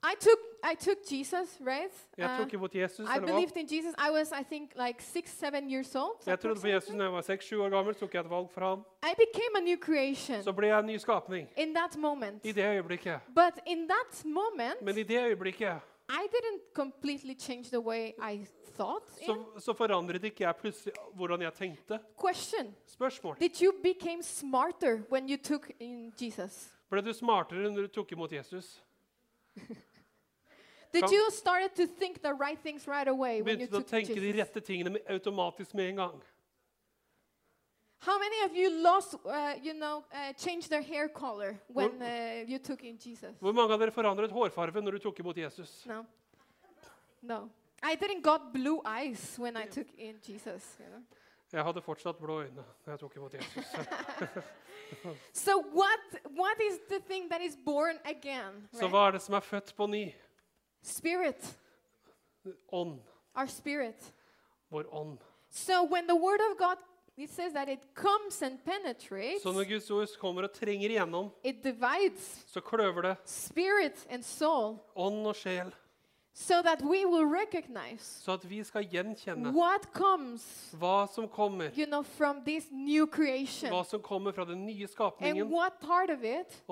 [0.04, 1.92] I took I took Jesus, right?
[2.18, 2.98] Jeg tok imot Jesus.
[2.98, 3.26] I eller hva?
[3.32, 3.94] believed in Jesus.
[3.98, 6.16] I was, I think, like six, seven years old.
[6.26, 7.94] Jeg trodde på Jesus da jeg var 6-7 år gammel.
[7.94, 8.84] tok jeg et valg for ham.
[9.02, 11.48] I became a new creation Så ble jeg en ny skapning.
[11.56, 12.44] in that moment.
[12.44, 13.20] I det øyeblikket.
[13.34, 18.46] But in that moment, Men i det øyeblikket I didn't completely change the way I
[18.76, 19.02] thought.
[19.20, 19.26] in.
[19.26, 21.98] så, så forandret ikke jeg plutselig hvordan jeg tenkte.
[22.26, 23.36] Question: Spørsmål.
[23.40, 26.68] Did you become smarter when you took in Jesus?
[26.90, 28.82] Ble du smartere når du tok imot Jesus?
[30.92, 33.88] Did you started to think the right things right away when you Begynte å took
[33.88, 34.36] tenke de Jesus?
[34.36, 36.22] rette tingene med, automatisk med en gang?
[38.00, 42.44] How many of you lost, uh, you know, uh, changed their hair color when uh,
[42.46, 43.36] you took in Jesus?
[43.40, 45.86] Hvor mange av dere forandret hårfarve når du tok imot Jesus?
[45.86, 46.04] No.
[47.22, 47.48] No.
[47.82, 50.76] I didn't got blue eyes when I took in Jesus.
[50.80, 51.02] You know?
[51.52, 53.66] Jeg hadde fortsatt blå øyne da jeg tok imot Jesus.
[55.32, 56.00] So what
[56.36, 58.68] what is the thing that is born again?
[58.72, 60.12] Så hva er det som er født på ny?
[60.82, 61.58] Spirit.
[62.72, 63.00] Ånd.
[63.34, 64.12] Our spirit.
[64.68, 65.18] Vår ånd.
[65.50, 66.78] So when the word of God
[67.16, 71.30] it says that it comes and penetrates, Så når Guds ord kommer og trenger igjennom,
[71.44, 75.72] it divides så kløver det spirit and soul ånd og sjel,
[76.34, 78.64] so that we will recognize så vi
[79.52, 80.74] what comes
[81.06, 83.84] som kommer, you know from this new creation.
[83.84, 86.62] Som kommer den and skapningen, what part of it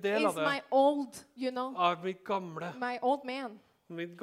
[0.00, 2.24] del is av det my old you know mitt
[2.80, 3.60] my old man.
[3.88, 4.16] Mitt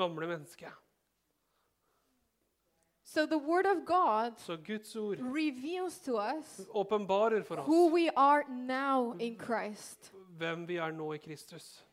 [3.03, 8.09] so the word of god Så Guds ord reveals to us åpenbarer for who we
[8.15, 10.13] are now in christ.
[10.37, 11.85] hvem vi er nå i Kristus.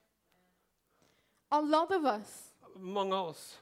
[1.50, 3.58] a lot of us Mange av oss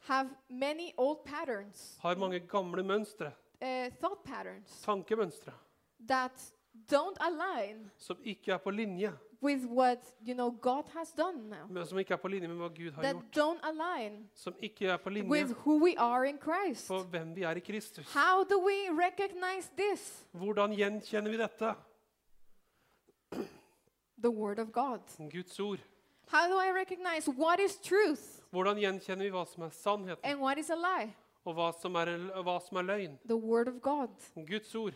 [1.25, 5.53] patterns har mange gamle mønstre, uh, patterns tankemønstre,
[7.21, 9.13] align som ikke er på linje,
[9.45, 12.57] with what you know god has done now men som ikke er på linje med
[12.57, 13.37] hva Gud har that gjort.
[13.37, 17.35] don't align Som ikke er på linje with who we are in christ på hvem
[17.37, 18.13] vi er i Kristus.
[18.15, 21.75] how do we recognize this Hvordan gjenkjenner vi dette?
[24.19, 25.01] the word of god
[25.31, 25.81] Guds ord.
[26.29, 30.59] how do i recognize what is truth Hvordan gjenkjenner vi hva som er sannheten, what
[30.63, 31.11] is a lie
[31.45, 32.13] og hva som er,
[32.47, 33.19] hva som er løgn?
[33.29, 34.15] the word of god
[34.47, 34.95] Guds ord.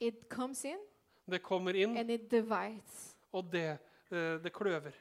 [0.00, 0.78] it comes in
[1.30, 3.78] Det kommer inn, and it divides og det,
[4.10, 4.92] eh, det kløver.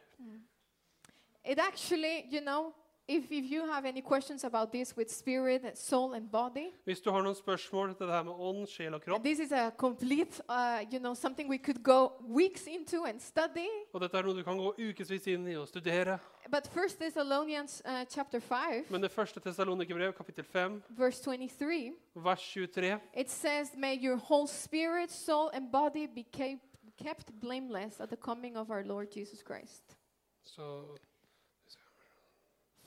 [1.46, 2.74] it actually you know
[3.08, 7.12] if, if you have any questions about this with spirit, soul, and body, Hvis du
[7.12, 10.42] har noen spørsmål til det her med ånd, sjel og kropp, this is a complete,
[10.50, 13.68] uh, you know, something we could go weeks into and study.
[13.94, 16.18] og dette er noe du kan gå ukevis inn i og studere
[16.52, 22.54] But First Thessalonians uh, chapter 5, Men det første Tessalonikerbrev, kapittel 5, verse 23, vers
[22.54, 26.62] 23, it says, May your whole spirit, soul, and body be kept,
[26.98, 29.98] kept blameless at the coming of our Lord Jesus Christ.
[30.44, 30.86] så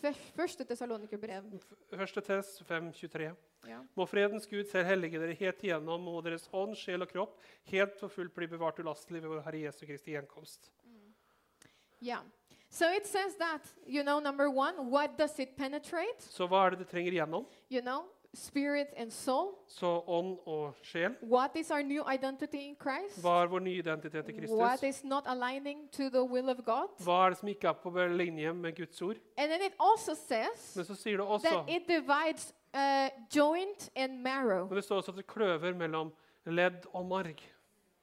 [0.00, 1.46] Første Tesalonikerbrev.
[1.90, 3.30] Første Tess 5, 23.
[3.68, 3.80] Ja.
[3.98, 7.38] Må fredens Gud selv hellige dere helt igjennom, og deres ånd, sjel og kropp
[7.72, 10.70] helt for fullt bli bevart ulastelig ved vår Herre Jesu Kristi gjenkomst.
[12.00, 12.22] Yeah.
[12.70, 16.20] So it says that, you know, number one, what does it penetrate?
[16.20, 17.46] Så hva er det det trenger igjennom?
[17.72, 18.04] You know,
[18.35, 19.55] spirit and soul.
[19.67, 21.14] Så ånd og sjel.
[21.23, 23.21] What is our new identity in Christ?
[23.23, 24.97] Hva er vår nye identitet i What Kristus?
[24.99, 26.88] is not aligning to the will of God?
[27.05, 29.17] Hva er det som ikke er på linje med Guds ord?
[29.37, 33.91] And then it also says Men så sier det også that it divides uh, joint
[33.97, 34.69] and marrow.
[34.69, 36.12] Men det står også at det kløver mellom
[36.47, 37.37] ledd og marg.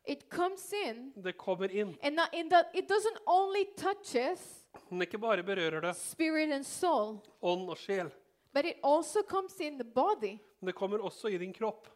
[0.08, 1.96] It comes in, Det kommer inn.
[2.04, 6.64] and not in the, it doesn't only touches Men ikke bare berører det spirit and
[6.64, 8.12] soul, ånd og sjel,
[8.56, 10.40] but it also comes in the body.
[10.60, 11.88] men det kommer også i din kropp.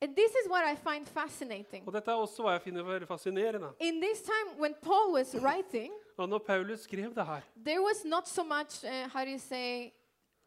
[0.00, 1.86] And this is what I find fascinating.
[1.86, 3.72] Og dette er også hva jeg finner veldig fascinerende.
[3.80, 8.04] In this time when Paul was writing, Og når Paulus skrev det her, there was
[8.04, 9.92] not so much, uh, how do you say,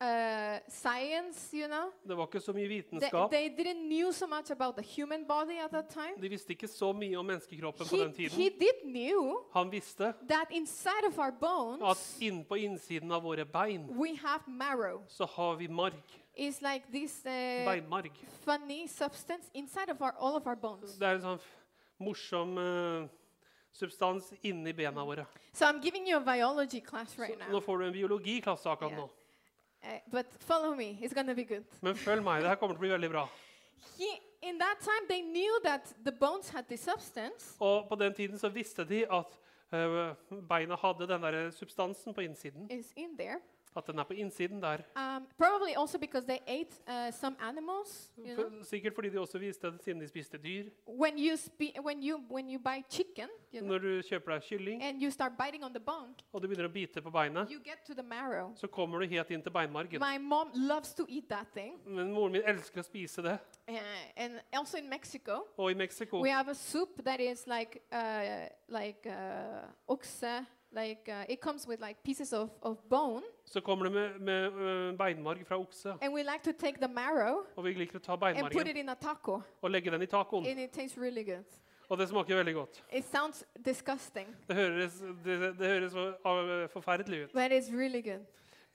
[0.01, 1.91] uh, science, you know?
[2.07, 3.31] det var ikke så mye vitenskap.
[3.31, 6.15] they didn't knew so much about the human body at that time.
[6.21, 8.59] De visste ikke så mye om menneskekroppen på He, den he tiden.
[8.59, 13.45] did knew Han visste that inside of our at bones, inn på innsiden av våre
[13.45, 15.01] bein we have marrow.
[15.07, 15.93] så har vi marg.
[16.37, 17.31] It's like this uh,
[17.65, 18.11] Beinmarg.
[18.45, 20.97] funny substance inside of our, all of our bones.
[20.97, 21.39] Det er en sånn
[21.99, 23.07] morsom uh,
[23.71, 25.25] substans inni bena våre.
[25.53, 28.91] So I'm giving you a biology class right Så nå får du en biologiklasse akkurat
[28.91, 29.01] yeah.
[29.03, 29.09] nå.
[29.83, 31.63] Uh, but follow me, it's to be good.
[31.81, 33.27] Men følg meg, det her kommer til å bli veldig bra.
[33.97, 34.09] He,
[34.41, 38.39] in that time, they knew that the bones had the substance, Og på den tiden
[38.39, 39.39] så visste de at
[39.73, 40.13] uh,
[40.49, 42.71] beina hadde den der substansen på innsiden.
[42.71, 43.39] is in there.
[43.75, 44.77] At den er på innsiden der.
[44.95, 48.11] Um, probably also because they ate uh, some animals.
[48.17, 48.63] You know?
[48.63, 50.69] Sikkert fordi de også visste det siden de spiste dyr.
[50.87, 51.37] When you
[51.83, 55.11] when you when you buy chicken, you know, Når du kjøper deg kylling and you
[55.11, 57.93] start biting on the bone, og du begynner å bite på beinet, you get to
[57.93, 58.53] the marrow.
[58.55, 59.99] så kommer du helt inn til beinmargen.
[59.99, 63.37] My mom loves to eat that thing, Men moren min elsker å spise det.
[63.69, 63.77] uh,
[64.17, 68.47] and also in Mexico, Og i Mexico we have a soup that is like uh,
[68.69, 70.45] like uh, oxe.
[70.73, 74.51] Like uh, it comes with like pieces of, of bone, så kommer det med, med
[74.53, 75.89] øh, beinmarg fra okse.
[76.01, 78.67] and we like to take the marrow Og vi liker å ta and put beinmargen
[78.67, 80.45] it in a taco, og legge den i tacoen.
[80.47, 81.43] and it tastes really good.
[81.91, 82.77] Og det smaker veldig godt.
[82.93, 84.93] It sounds disgusting, Det høres,
[85.25, 85.93] det, det høres
[86.71, 88.23] forferdelig ut, but it's really good.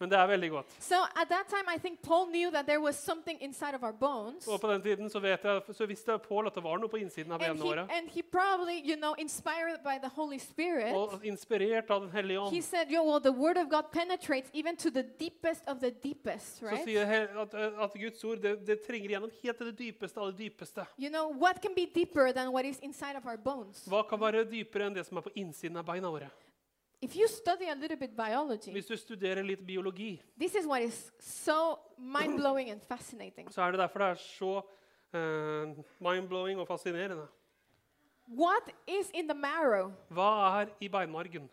[0.00, 0.66] Men det er veldig godt.
[0.78, 3.92] So at that time, I think Paul knew that there was something inside of our
[3.92, 4.46] bones.
[4.48, 6.96] Og på den tiden så, vet jeg, så visste Paul at det var noe på
[7.00, 7.86] innsiden av benene våre.
[7.90, 12.40] and he probably, you know, inspired by the Holy Spirit, Og inspirert av Den hellige
[12.50, 12.62] he ånd.
[12.64, 16.58] said, yo, well, the word of God penetrates even to the deepest of the deepest,
[16.58, 20.20] Så sier han at, at Guds ord det, det trenger igjennom helt til det dypeste
[20.20, 20.84] av det dypeste.
[20.98, 23.84] You know, what can be deeper than what is inside of our bones?
[23.88, 26.28] Hva kan være dypere enn det som er på innsiden av beina våre?
[27.02, 30.82] If you study a little bit biology, Hvis du studerer litt biologi, this is what
[30.82, 33.50] is so mind-blowing and fascinating.
[33.52, 34.62] så er det derfor det er så
[35.14, 37.26] uh, mind-blowing og fascinerende.
[38.28, 39.92] What is in the marrow?
[40.10, 41.50] Hva er i beinmargen?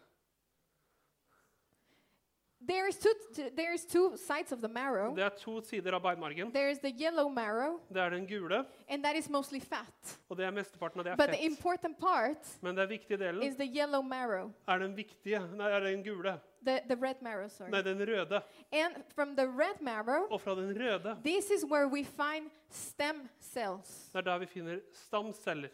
[2.68, 3.10] There is two,
[3.58, 5.14] there is two sides of the marrow.
[5.16, 6.52] Det er to sider av beinmargen.
[6.54, 10.20] There is the yellow marrow, Det er den gule, and that is mostly fat.
[10.30, 11.52] og det er mesteparten av det But er the fett.
[11.60, 15.80] important part Men den viktige delen is the yellow marrow, er den viktige, nei, er
[15.80, 16.40] den gule.
[16.66, 17.70] the, the red marrow, sorry.
[17.70, 18.42] Nei, den røde.
[18.72, 23.28] And from the red marrow, Og fra den røde, this is where we find stem
[23.42, 24.10] cells.
[24.14, 25.70] det er der vi finner stamceller.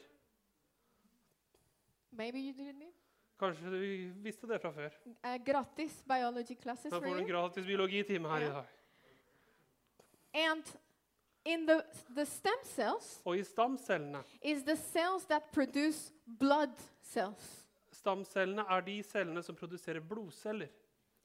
[2.11, 2.89] Maybe you didn't know.
[3.39, 3.79] Kanskje du
[4.23, 4.95] visste det fra før.
[5.23, 8.65] Uh, gratis biology classes for får du en gratis biologitime her i dag.
[10.33, 10.63] And
[11.45, 11.81] in the,
[12.15, 18.83] the stem cells Og i stamcellene is the cells that produce blood cells Stamcellene er
[18.85, 20.69] de cellene som produserer blodceller.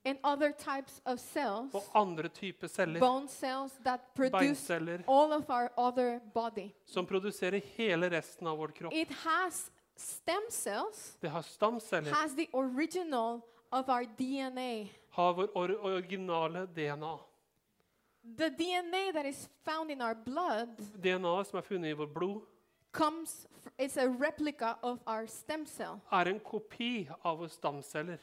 [0.07, 4.70] and other types of cells, Og andre typer celler, bone cells that produce
[5.09, 6.70] all of our other body.
[6.85, 8.92] som produserer hele resten av vår kropp.
[8.92, 13.40] It has stem cells, Det har stamceller, has the original
[13.72, 14.88] of our DNA.
[15.11, 17.18] har vår or originale DNA.
[18.38, 22.42] The DNA that is found in our blood DNA som er funnet i vårt blod,
[22.92, 26.00] comes, f- it's a replica of our stem cell.
[26.12, 28.18] er en kopi av våre stamceller.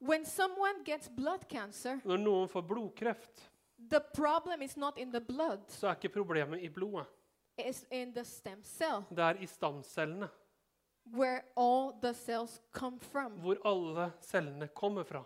[0.00, 3.50] When someone gets blood cancer, Når noen får blodkreft,
[3.90, 7.06] the problem is not in the blood, så er ikke problemet i blodet.
[7.58, 10.28] It's in the stem cell, Det er i stamcellene,
[11.14, 13.32] where all the cells come from.
[13.32, 15.24] hvor alle cellene kommer fra.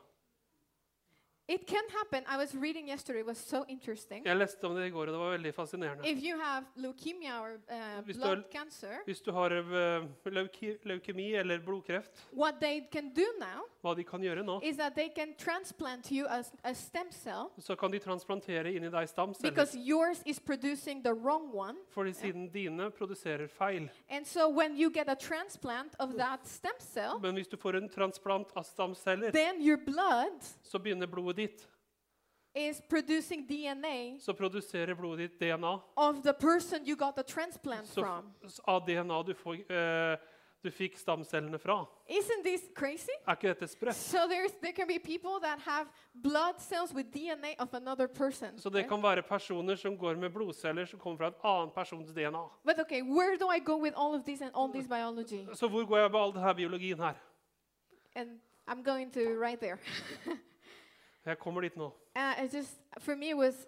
[1.49, 2.25] It can happen.
[2.35, 4.25] I was reading yesterday, it was so interesting.
[4.27, 6.09] Jeg leste om det i går, og det var veldig fascinerende.
[6.11, 10.05] If you have leukemia or uh, Hvis du blood har- cancer, Hvis du har eh,
[10.25, 14.77] leuke, leukemi eller blodkreft, what they can do now hva de kan gjøre nå, is
[14.77, 16.27] that they can transplant you
[16.65, 19.51] a stem cell så kan de transplantere inn i deg stamceller.
[19.51, 21.77] because yours is producing the wrong one.
[21.95, 23.89] Fordi siden dine produserer feil.
[24.11, 27.77] And so when you get a transplant of that stem cell, Men hvis du får
[27.77, 31.67] en transplant av stamceller, then your blood så begynner blodet ditt.
[32.59, 35.79] is producing DNA Så produserer blodet ditt DNA.
[35.97, 38.33] of the person you got the transplant Så from.
[38.67, 40.17] av DNA du, får, eh,
[40.65, 41.87] du fikk stamcellene fra.
[42.09, 43.13] Isn't this crazy?
[43.27, 43.95] Er ikke dette sprøtt?
[43.95, 48.59] So there can be people that have blood cells with DNA of another person.
[48.59, 48.89] Så det right?
[48.89, 52.45] kan være personer som går med blodceller som kommer fra en annen persons DNA.
[52.65, 55.47] But okay, where do I go with all of this and all this biology?
[55.55, 57.15] Så hvor går jeg med all denne biologien her?
[58.15, 59.79] And I'm going to right there.
[61.27, 61.87] Jeg kommer dit nå.
[62.17, 63.67] Uh, it just for me it was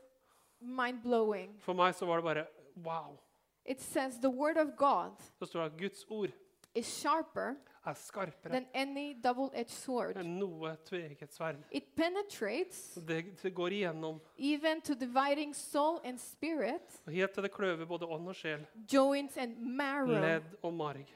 [0.60, 1.56] mind blowing.
[1.60, 3.18] For meg så var det bare wow.
[3.64, 6.28] It says the word of God Så står det at Guds ord
[6.74, 7.56] is sharper
[7.86, 10.16] er skarpere than any double-edged sword.
[10.16, 11.62] enn noe tveegget sverd.
[11.70, 17.42] It penetrates Det, det går igjennom even to dividing soul and spirit, og helt til
[17.42, 20.20] det kløver både ånd og sjel, joints and marrow.
[20.20, 21.06] ledd og marg.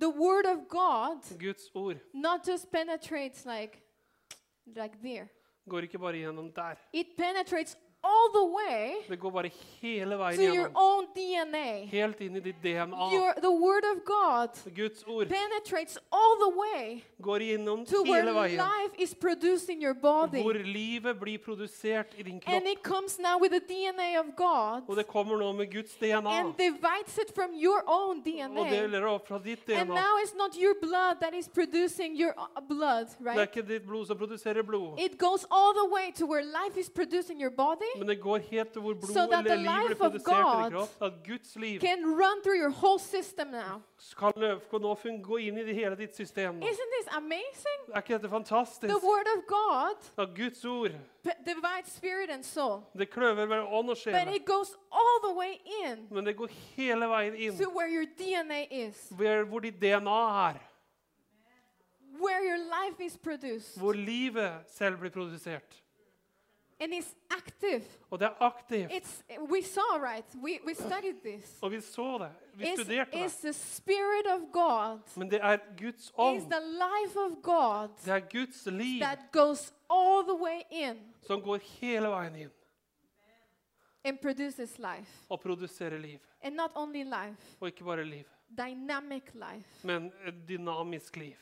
[0.00, 3.80] The word of God Guds ord not just penetrates like
[4.66, 5.28] like there.
[5.68, 6.74] går ikke bare igjennom der.
[6.92, 9.50] It penetrates all the way Det går bare
[9.82, 10.76] hele veien to your igjennom.
[10.76, 11.86] own DNA.
[11.90, 13.08] Helt inn i ditt DNA.
[13.12, 18.22] Your, the word of God Guds ord penetrates all the way går gjennom to where
[18.22, 18.56] hele veien.
[18.58, 20.42] life is produced in your body.
[20.42, 22.66] Hvor livet blir produsert i din And kropp.
[22.72, 26.30] it comes now with the DNA of God Og det kommer nå med Guds DNA.
[26.40, 28.70] and divides it from your own Og DNA.
[28.70, 29.94] deler opp fra ditt And DNA.
[29.94, 33.56] now it's not your blood that is producing your uh, blood, Det er right?
[33.56, 36.88] ikke ditt blod som produserer blod, It goes all the way to where life is
[36.90, 39.96] produced in your body, men det går helt til hvor blod So eller liv blir
[39.96, 41.02] produsert i kropp.
[41.02, 43.82] At Guds liv can run through your whole system now.
[43.98, 46.54] skal lø- kan nå gå inn i det hele ditt system.
[46.60, 46.66] nå.
[46.66, 47.80] Isn't this amazing?
[47.94, 48.88] Er ikke dette fantastisk?
[48.88, 50.90] The word of God At Guds ord
[51.46, 55.34] divides spirit and soul, det kløver mellom ånd og but sjel, it goes all the
[55.38, 59.60] way in men det går hele veien inn to where your DNA is, hvor hvor
[59.60, 60.54] ditt DNA er.
[62.20, 65.83] where your life is produced, Hvor livet selv blir produsert.
[66.80, 67.84] And it's active.
[68.10, 68.90] Og det er aktivt.
[68.92, 70.24] It's we saw right.
[70.34, 71.58] We we studied this.
[71.62, 72.30] Og vi så det.
[72.54, 73.24] Vi It's, studerte det.
[73.26, 75.00] it's the spirit of God.
[75.16, 76.40] Men det er Guds It's ånd.
[76.50, 81.42] the life of God Det er Guds liv that goes all the way in som
[81.42, 82.50] går hele veien inn
[84.04, 85.10] and produces life.
[85.30, 86.18] og produserer liv.
[86.42, 88.24] And not only life, Og ikke bare liv,
[88.58, 91.34] dynamic life, men et dynamisk liv.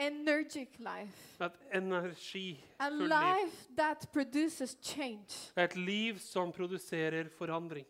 [0.00, 3.50] Energic life, Et energifullt a liv.
[3.76, 5.52] that produces change.
[5.56, 7.86] Et liv som produserer forandring.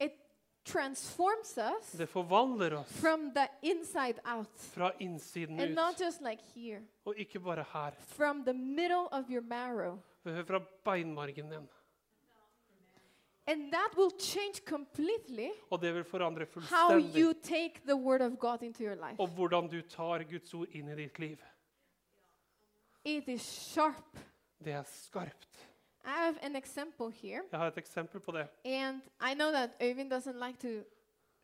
[0.00, 0.12] It
[0.64, 4.48] transforms us Det forvandler oss from the inside out.
[4.58, 6.00] fra innsiden And not ut.
[6.06, 7.90] just like here, Og ikke bare her.
[8.06, 9.98] from the middle of your marrow.
[10.46, 11.68] Fra beinmargen din.
[13.48, 18.38] And that will change completely Og det vil forandre how you take the word of
[18.38, 19.16] God into your life.
[19.18, 21.38] Og hvordan du tar Guds ord inn i ditt liv.
[23.04, 24.18] It is sharp.
[24.64, 25.68] Det er skarpt.
[26.04, 28.48] I have an example here, Jeg har et eksempel på det.
[28.64, 30.84] and I know that Øyvind doesn't like to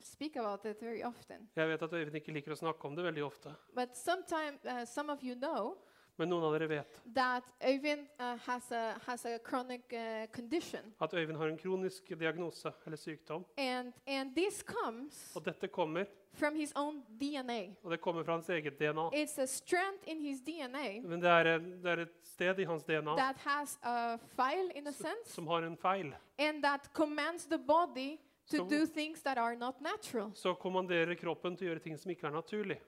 [0.01, 1.49] speak about it very often.
[1.57, 3.55] Jeg vet at Øyvind ikke liker å snakke om det veldig ofte.
[3.75, 5.77] But sometime, uh, some of you know
[6.17, 10.93] Men noen av dere vet that Øyvind uh, has a has a chronic uh, condition,
[11.01, 13.45] at Øyvind har en kronisk diagnose eller sykdom.
[13.59, 17.75] and and this comes Og dette kommer, from his own DNA.
[17.83, 19.09] og det kommer fra hans eget DNA.
[19.15, 22.65] It's a strand in his DNA Men det er, en, det er et sted i
[22.65, 26.15] hans DNA that has a file, in a sense, som har en feil.
[26.39, 28.17] and that commands the body
[28.51, 30.31] to So- do things that are not natural.
[30.35, 32.79] Så kommanderer kroppen til å gjøre ting som ikke er naturlig.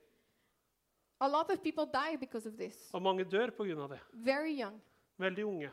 [1.20, 2.90] A lot of people die because of this.
[2.92, 3.86] Og mange dør pga.
[3.88, 3.98] det.
[4.12, 4.82] Very young.
[5.18, 5.70] Veldig unge.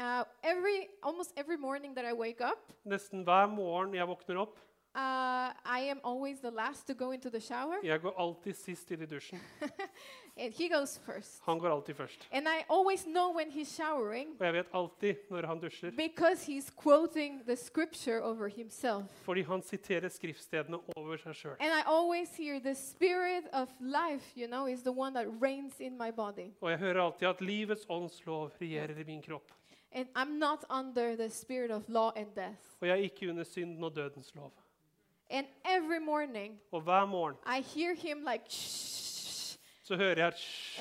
[0.00, 4.58] Uh, every almost every morning that I wake up, Nesten hver morgen jeg våkner opp,
[4.94, 8.90] uh, I am always the last to go into the shower, Jeg går alltid sist
[8.90, 9.40] inn i dusjen.
[10.38, 11.42] and he goes first.
[11.44, 12.28] Han går alltid først.
[12.32, 16.46] And I always know when he's showering Og jeg vet alltid når han dusjer, because
[16.52, 19.04] he's quoting the scripture over himself.
[19.24, 21.56] fordi han siterer skriftstedene over seg sjøl.
[21.60, 25.80] And I always hear the spirit of life, you know, is the one that reigns
[25.80, 26.52] in my body.
[26.60, 29.52] Og jeg hører alltid at livets ånds lov regjerer i min kropp.
[29.92, 32.60] And I'm not under the spirit of law and death.
[32.80, 34.52] Og jeg er ikke under synden og dødens lov.
[35.30, 39.17] And every morning Og hver morgen I hear him like shh.
[39.88, 40.32] Så hører jeg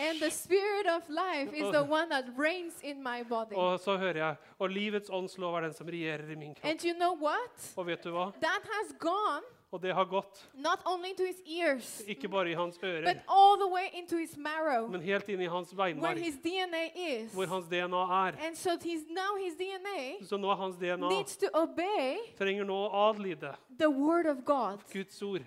[0.10, 3.56] And the spirit of life is the one that reigns in my body.
[3.56, 6.66] Og så hører jeg Og livets åndslov er den som regjerer i min kropp.
[6.66, 7.72] And you know what?
[7.76, 8.32] Og vet du hva?
[8.42, 12.54] That has gone Og det har gått not only into his ears, ikke bare i
[12.56, 15.94] hans but ører, all the way into his marrow, men helt inn i hans where
[15.94, 17.34] beinmarg, is.
[17.34, 18.38] hvor hans DNA er.
[18.48, 22.64] And so his, now his DNA Så nå er hans DNA needs to obey trenger
[22.64, 24.80] nå å adlyde the word of God.
[24.94, 25.44] Guds ord.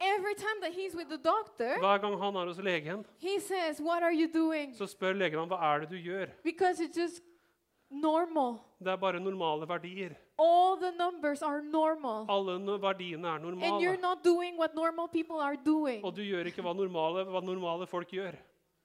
[0.00, 3.80] Every time that he's with the doctor, Hver gang han er hos legen, he says,
[3.80, 4.74] What are you doing?
[4.74, 6.26] så spør legen ham hva er det du gjør.
[6.42, 7.22] Because it's just
[7.90, 8.60] normal.
[8.78, 10.14] Det er bare normale verdier.
[10.38, 12.26] All the numbers are normal.
[12.28, 14.00] Alle no verdiene er And you're normale.
[14.00, 16.04] not doing what normal people are doing.
[16.04, 18.32] Og du gjør ikke hva normale, hva normale folk gjør.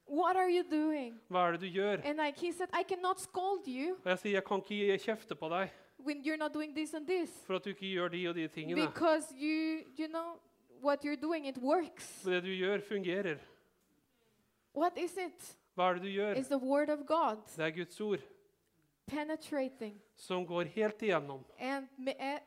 [0.07, 1.19] What are you doing?
[1.29, 2.01] Hva er det du gjør?
[2.05, 4.97] And like he said, I cannot scold you Og jeg sier jeg kan ikke gi
[4.97, 5.69] kjefte på deg
[6.05, 7.29] when you're not doing this and this.
[7.47, 8.75] for at du ikke gjør de og de tingene.
[8.87, 10.37] Because you you know
[10.81, 12.23] what you're doing, it works.
[12.23, 13.37] Det du gjør, fungerer.
[14.75, 15.55] What is it?
[15.75, 16.35] Hva er det du gjør?
[16.35, 18.19] It's the word of God Det er Guds ord
[19.05, 21.87] penetrating som går helt igjennom, and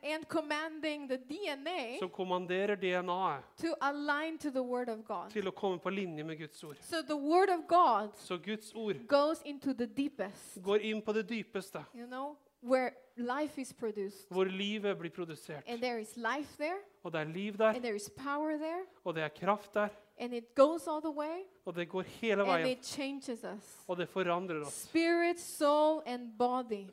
[0.03, 5.31] and commanding the DNA som kommanderer DNA-et to align to the word of God.
[5.31, 6.77] til å komme på linje med Guds ord.
[6.81, 11.13] So the word of God Så Guds ord goes into the deepest, går inn på
[11.13, 14.27] det dypeste, you know, where life is produced.
[14.31, 15.63] hvor livet blir produsert.
[15.67, 18.85] And there is life there, Og det er liv der, and there is power there,
[19.05, 19.89] og det er kraft der,
[20.19, 22.79] and it goes all the way, og det går hele and veien.
[22.79, 23.85] it changes us.
[23.89, 24.73] Og det forandrer oss.
[24.75, 26.87] Spirit, soul, and body.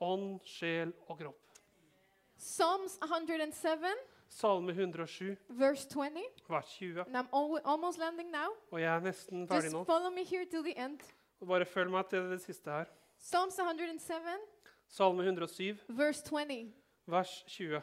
[0.00, 1.36] Ånd, sjel og kropp.
[2.38, 3.86] Psalms 107,
[4.28, 6.22] Salme 107, verse 20.
[6.48, 7.00] vers 20.
[7.06, 8.48] And I'm al- almost landing now.
[8.70, 9.84] Og jeg er nesten ferdig Just nå.
[9.84, 10.98] follow me here till the end.
[11.40, 12.84] Og Bare følg meg til det siste her.
[13.20, 14.14] Psalms 107,
[14.92, 16.66] Salme 107, verse 20.
[17.06, 17.80] vers 20.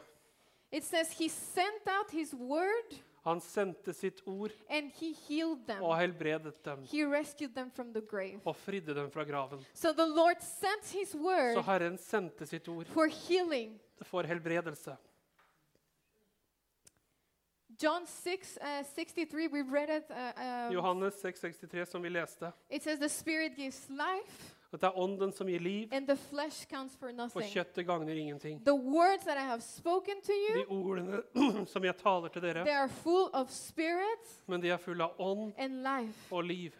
[0.70, 2.94] It says, He sent out His word
[3.24, 5.82] Han sendte sitt ord and He healed them.
[5.82, 8.40] og helbredet dem He rescued them from the grave.
[8.44, 9.64] og fridde dem fra graven.
[9.74, 13.80] So the Lord sent His Så Herren sendte sitt ord for healing.
[14.02, 14.96] for helbredelse.
[17.82, 20.04] John 6, uh, 63, we read it.
[20.10, 22.52] Uh, um, Johannes 6,63, som vi leste.
[22.68, 26.16] it says, The Spirit gives life, At det er ånden som gir liv, and the
[26.16, 28.60] flesh counts for og kjøttet gagner ingenting.
[28.64, 32.74] The words that I have spoken to De ordene som jeg taler til dere, they
[32.74, 36.34] are full of spirit men de er fulle av ånd and life.
[36.34, 36.70] og liv.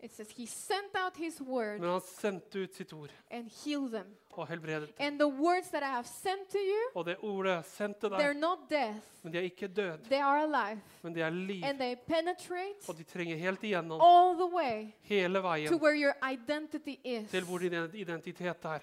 [0.00, 3.90] It says, He sent out His word Men han sendte ut sitt ord and healed
[3.92, 4.06] them.
[4.30, 4.94] og helbredet dem.
[5.06, 8.36] And the words that I have sent to you, Og det ordet sendte they're deg,
[8.36, 10.80] not death, men de er ikke død, they are alive.
[11.02, 11.64] men de er liv.
[11.64, 15.96] And they penetrate Og de trenger helt igjennom, all the way hele to veien, where
[15.96, 17.30] your identity is.
[17.30, 18.78] til hvor din identitet er.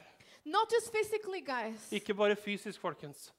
[0.45, 1.91] Not just physically, guys.
[1.91, 3.33] Ikke bare fysisk, folkens.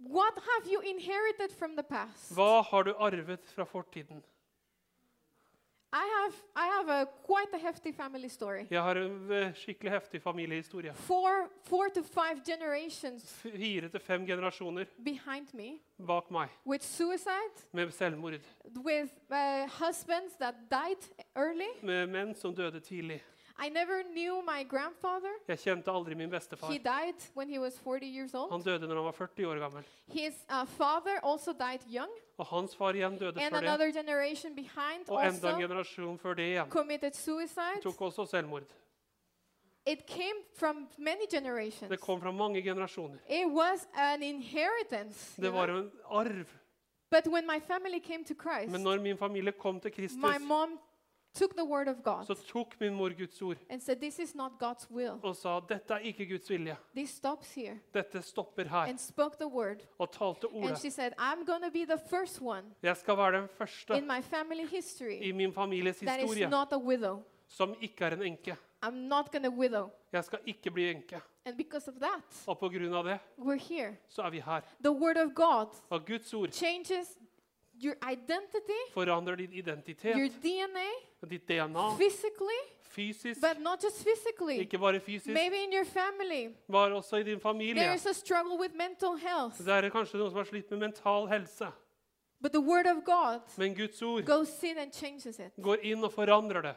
[0.00, 2.32] What have you inherited from the past?
[2.32, 4.24] Hva har du arvet fra fortiden?
[5.92, 8.66] I have I have a quite a hefty family story.
[8.70, 10.92] Jeg har en eh, skikkelig heftig familiehistorie.
[10.94, 17.68] Four four to five generations Fire til fem generasjoner behind me bak meg with suicide,
[17.72, 18.40] med selvmord.
[18.84, 21.72] with uh, husbands that died early.
[21.82, 23.22] Med menn som døde tidlig.
[23.66, 25.32] I never knew my grandfather.
[25.48, 26.70] Jeg kjente aldri min bestefar.
[26.70, 29.84] He died when he was 40 years Han døde når han var 40 år gammel.
[30.06, 33.94] His uh, father also died young, Og hans far igjen døde and før det.
[33.94, 36.70] generation behind Og enda en also generasjon før det igjen.
[36.70, 37.80] committed suicide.
[37.82, 38.62] Tok også selvmord.
[39.86, 41.90] It came from many generations.
[41.90, 43.18] Det kom fra mange generasjoner.
[43.28, 45.34] It was an inheritance.
[45.38, 45.78] you Det var know?
[45.78, 46.46] en arv.
[47.10, 50.38] But when my family came to Christ, Men når min familie kom til Kristus, my
[50.46, 50.78] mom
[51.38, 54.34] took the word of God så tok min mor Guds ord and said, This is
[54.34, 55.18] not God's will.
[55.22, 56.76] og sa dette er ikke Guds vilje.
[56.96, 57.78] This stops here.
[57.94, 58.78] Dette stopper her.
[58.88, 59.76] And spoke the word.
[59.98, 60.78] Og talte And ordet.
[60.78, 64.06] she said, I'm going to be the first one Jeg skal være den første in
[64.06, 67.22] my family history i min families that is historie not a widow.
[67.48, 68.56] som ikke er en enke.
[68.84, 69.90] I'm not going to widow.
[70.12, 71.20] Jeg skal ikke bli enke.
[71.44, 73.96] And because of that, Og på grunn av det we're here.
[74.08, 74.60] så er vi her.
[74.84, 77.16] The word of God Og Guds ord changes
[77.84, 80.88] your identity, forandrer din your identitet, DNA,
[81.28, 84.58] ditt DNA, physically, fysisk, but not just physically.
[84.58, 87.94] ikke bare fysisk, Maybe in your family, var også i din there familie.
[87.94, 89.58] is a struggle with mental health.
[89.58, 91.66] Det er kanskje noen som har slitt med mental helse,
[92.40, 95.52] But the Word of God men Guds ord goes in and changes it.
[95.62, 96.74] går inn og forandrer det.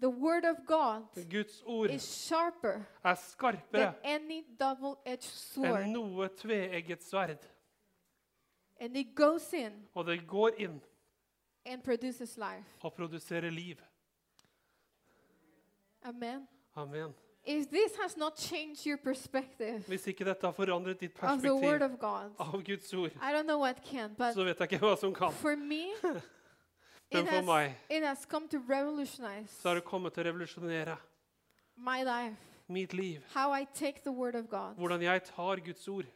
[0.00, 5.80] The Word of God Guds ord is sharper er skarpere than any double edged sword.
[5.80, 7.38] enn noe tveegget sverd.
[8.80, 10.80] And it goes in Og det går inn
[11.66, 12.64] and produces life.
[12.82, 13.76] og produserer liv.
[16.02, 16.48] Amen.
[16.76, 17.14] Amen.
[17.48, 21.54] If this has not changed your perspective Hvis ikke dette har forandret ditt of the
[21.54, 24.58] Word perspektiv of God, av Guds ord, I don't know what can, but så vet
[24.60, 25.32] jeg ikke hva som kan.
[25.32, 25.84] for me,
[27.12, 30.24] Men it for has, meg it has come to revolutionize så har det kommet til
[30.24, 30.96] å revolusjonere
[31.76, 32.36] my life,
[32.68, 33.22] mitt liv.
[33.34, 34.74] how I take the Word of God.
[34.76, 36.06] Hvordan jeg tar Guds ord.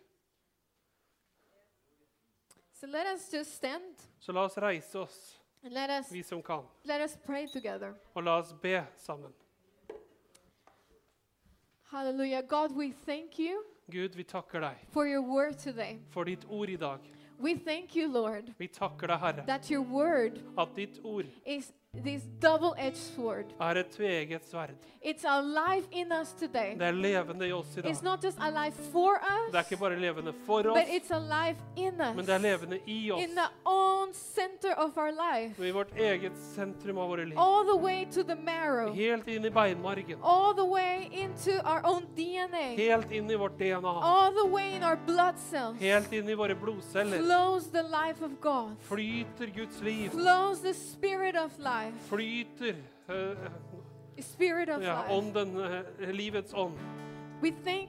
[2.80, 6.42] So let us just stand Så la oss reise oss, and let us vi som
[6.42, 7.94] kan, let us pray together.
[8.14, 9.32] og la oss be sammen.
[11.90, 12.42] Hallelujah.
[12.42, 15.98] God, we thank you Gud, vi takker deg for your word today.
[16.10, 17.00] for ditt ord i dag.
[17.40, 21.72] We thank you, Lord, Vi takker deg, Herre, that your word at ditt ord is
[21.94, 23.46] this double edged sword.
[23.60, 24.70] er et tveget sverd.
[25.02, 26.74] It's alive in us today.
[26.78, 27.90] Det er levende i oss i dag.
[27.90, 29.16] It's not just alive for
[29.50, 32.38] Det er us, ikke bare levende for but oss, it's alive in men det er
[32.38, 33.22] levende i oss.
[33.24, 37.34] in the own center of our life, Og i vårt eget sentrum av våre liv.
[37.38, 40.18] all the way to the marrow, Helt inn i beinmargen.
[40.22, 44.00] all the way into our own DNA, Helt inn i vårt DNA.
[44.02, 45.78] all the way in our blood cells.
[45.80, 47.18] Helt inn i våre blodceller.
[47.18, 50.10] Flows the life of God, Flyter Guds liv.
[50.10, 52.76] flows the spirit of life, Flyter
[53.08, 53.50] eh,
[54.84, 56.78] ja, ånden, eh, livets ånd.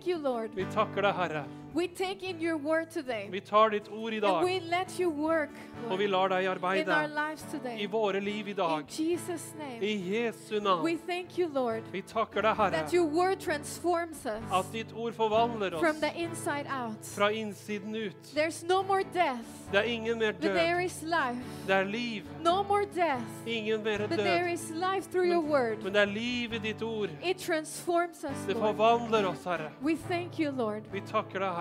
[0.07, 0.55] You, Lord.
[0.55, 1.43] Vi takker deg, Herre.
[1.73, 4.99] We take in your word today, Vi tar ditt ord i and dag, we let
[4.99, 5.49] you work
[5.89, 7.77] og vi lar deg in our arbeide today.
[7.81, 8.83] i våre liv i dag.
[8.99, 9.79] In Jesus' name.
[9.81, 10.97] I Jesu We navn.
[11.07, 14.41] thank you, Lord, Vi takker deg, Herre, that your word transforms at
[14.73, 17.05] ditt ord forvandler from oss the inside out.
[17.05, 18.21] fra innsiden ut.
[18.35, 20.85] There's no more death, Det er ingen mer but there død.
[20.85, 21.39] is life.
[21.67, 22.23] Det er liv.
[22.43, 24.53] No more death, Ingen mer but there død.
[24.53, 25.83] is life through your word.
[25.83, 27.09] Men det er liv i ditt ord.
[27.23, 28.75] It transforms us, Det Lord.
[28.75, 29.71] forvandler oss, Herre.
[29.81, 30.81] We thank you, Lord.
[30.91, 31.60] Vi takker deg, Herre.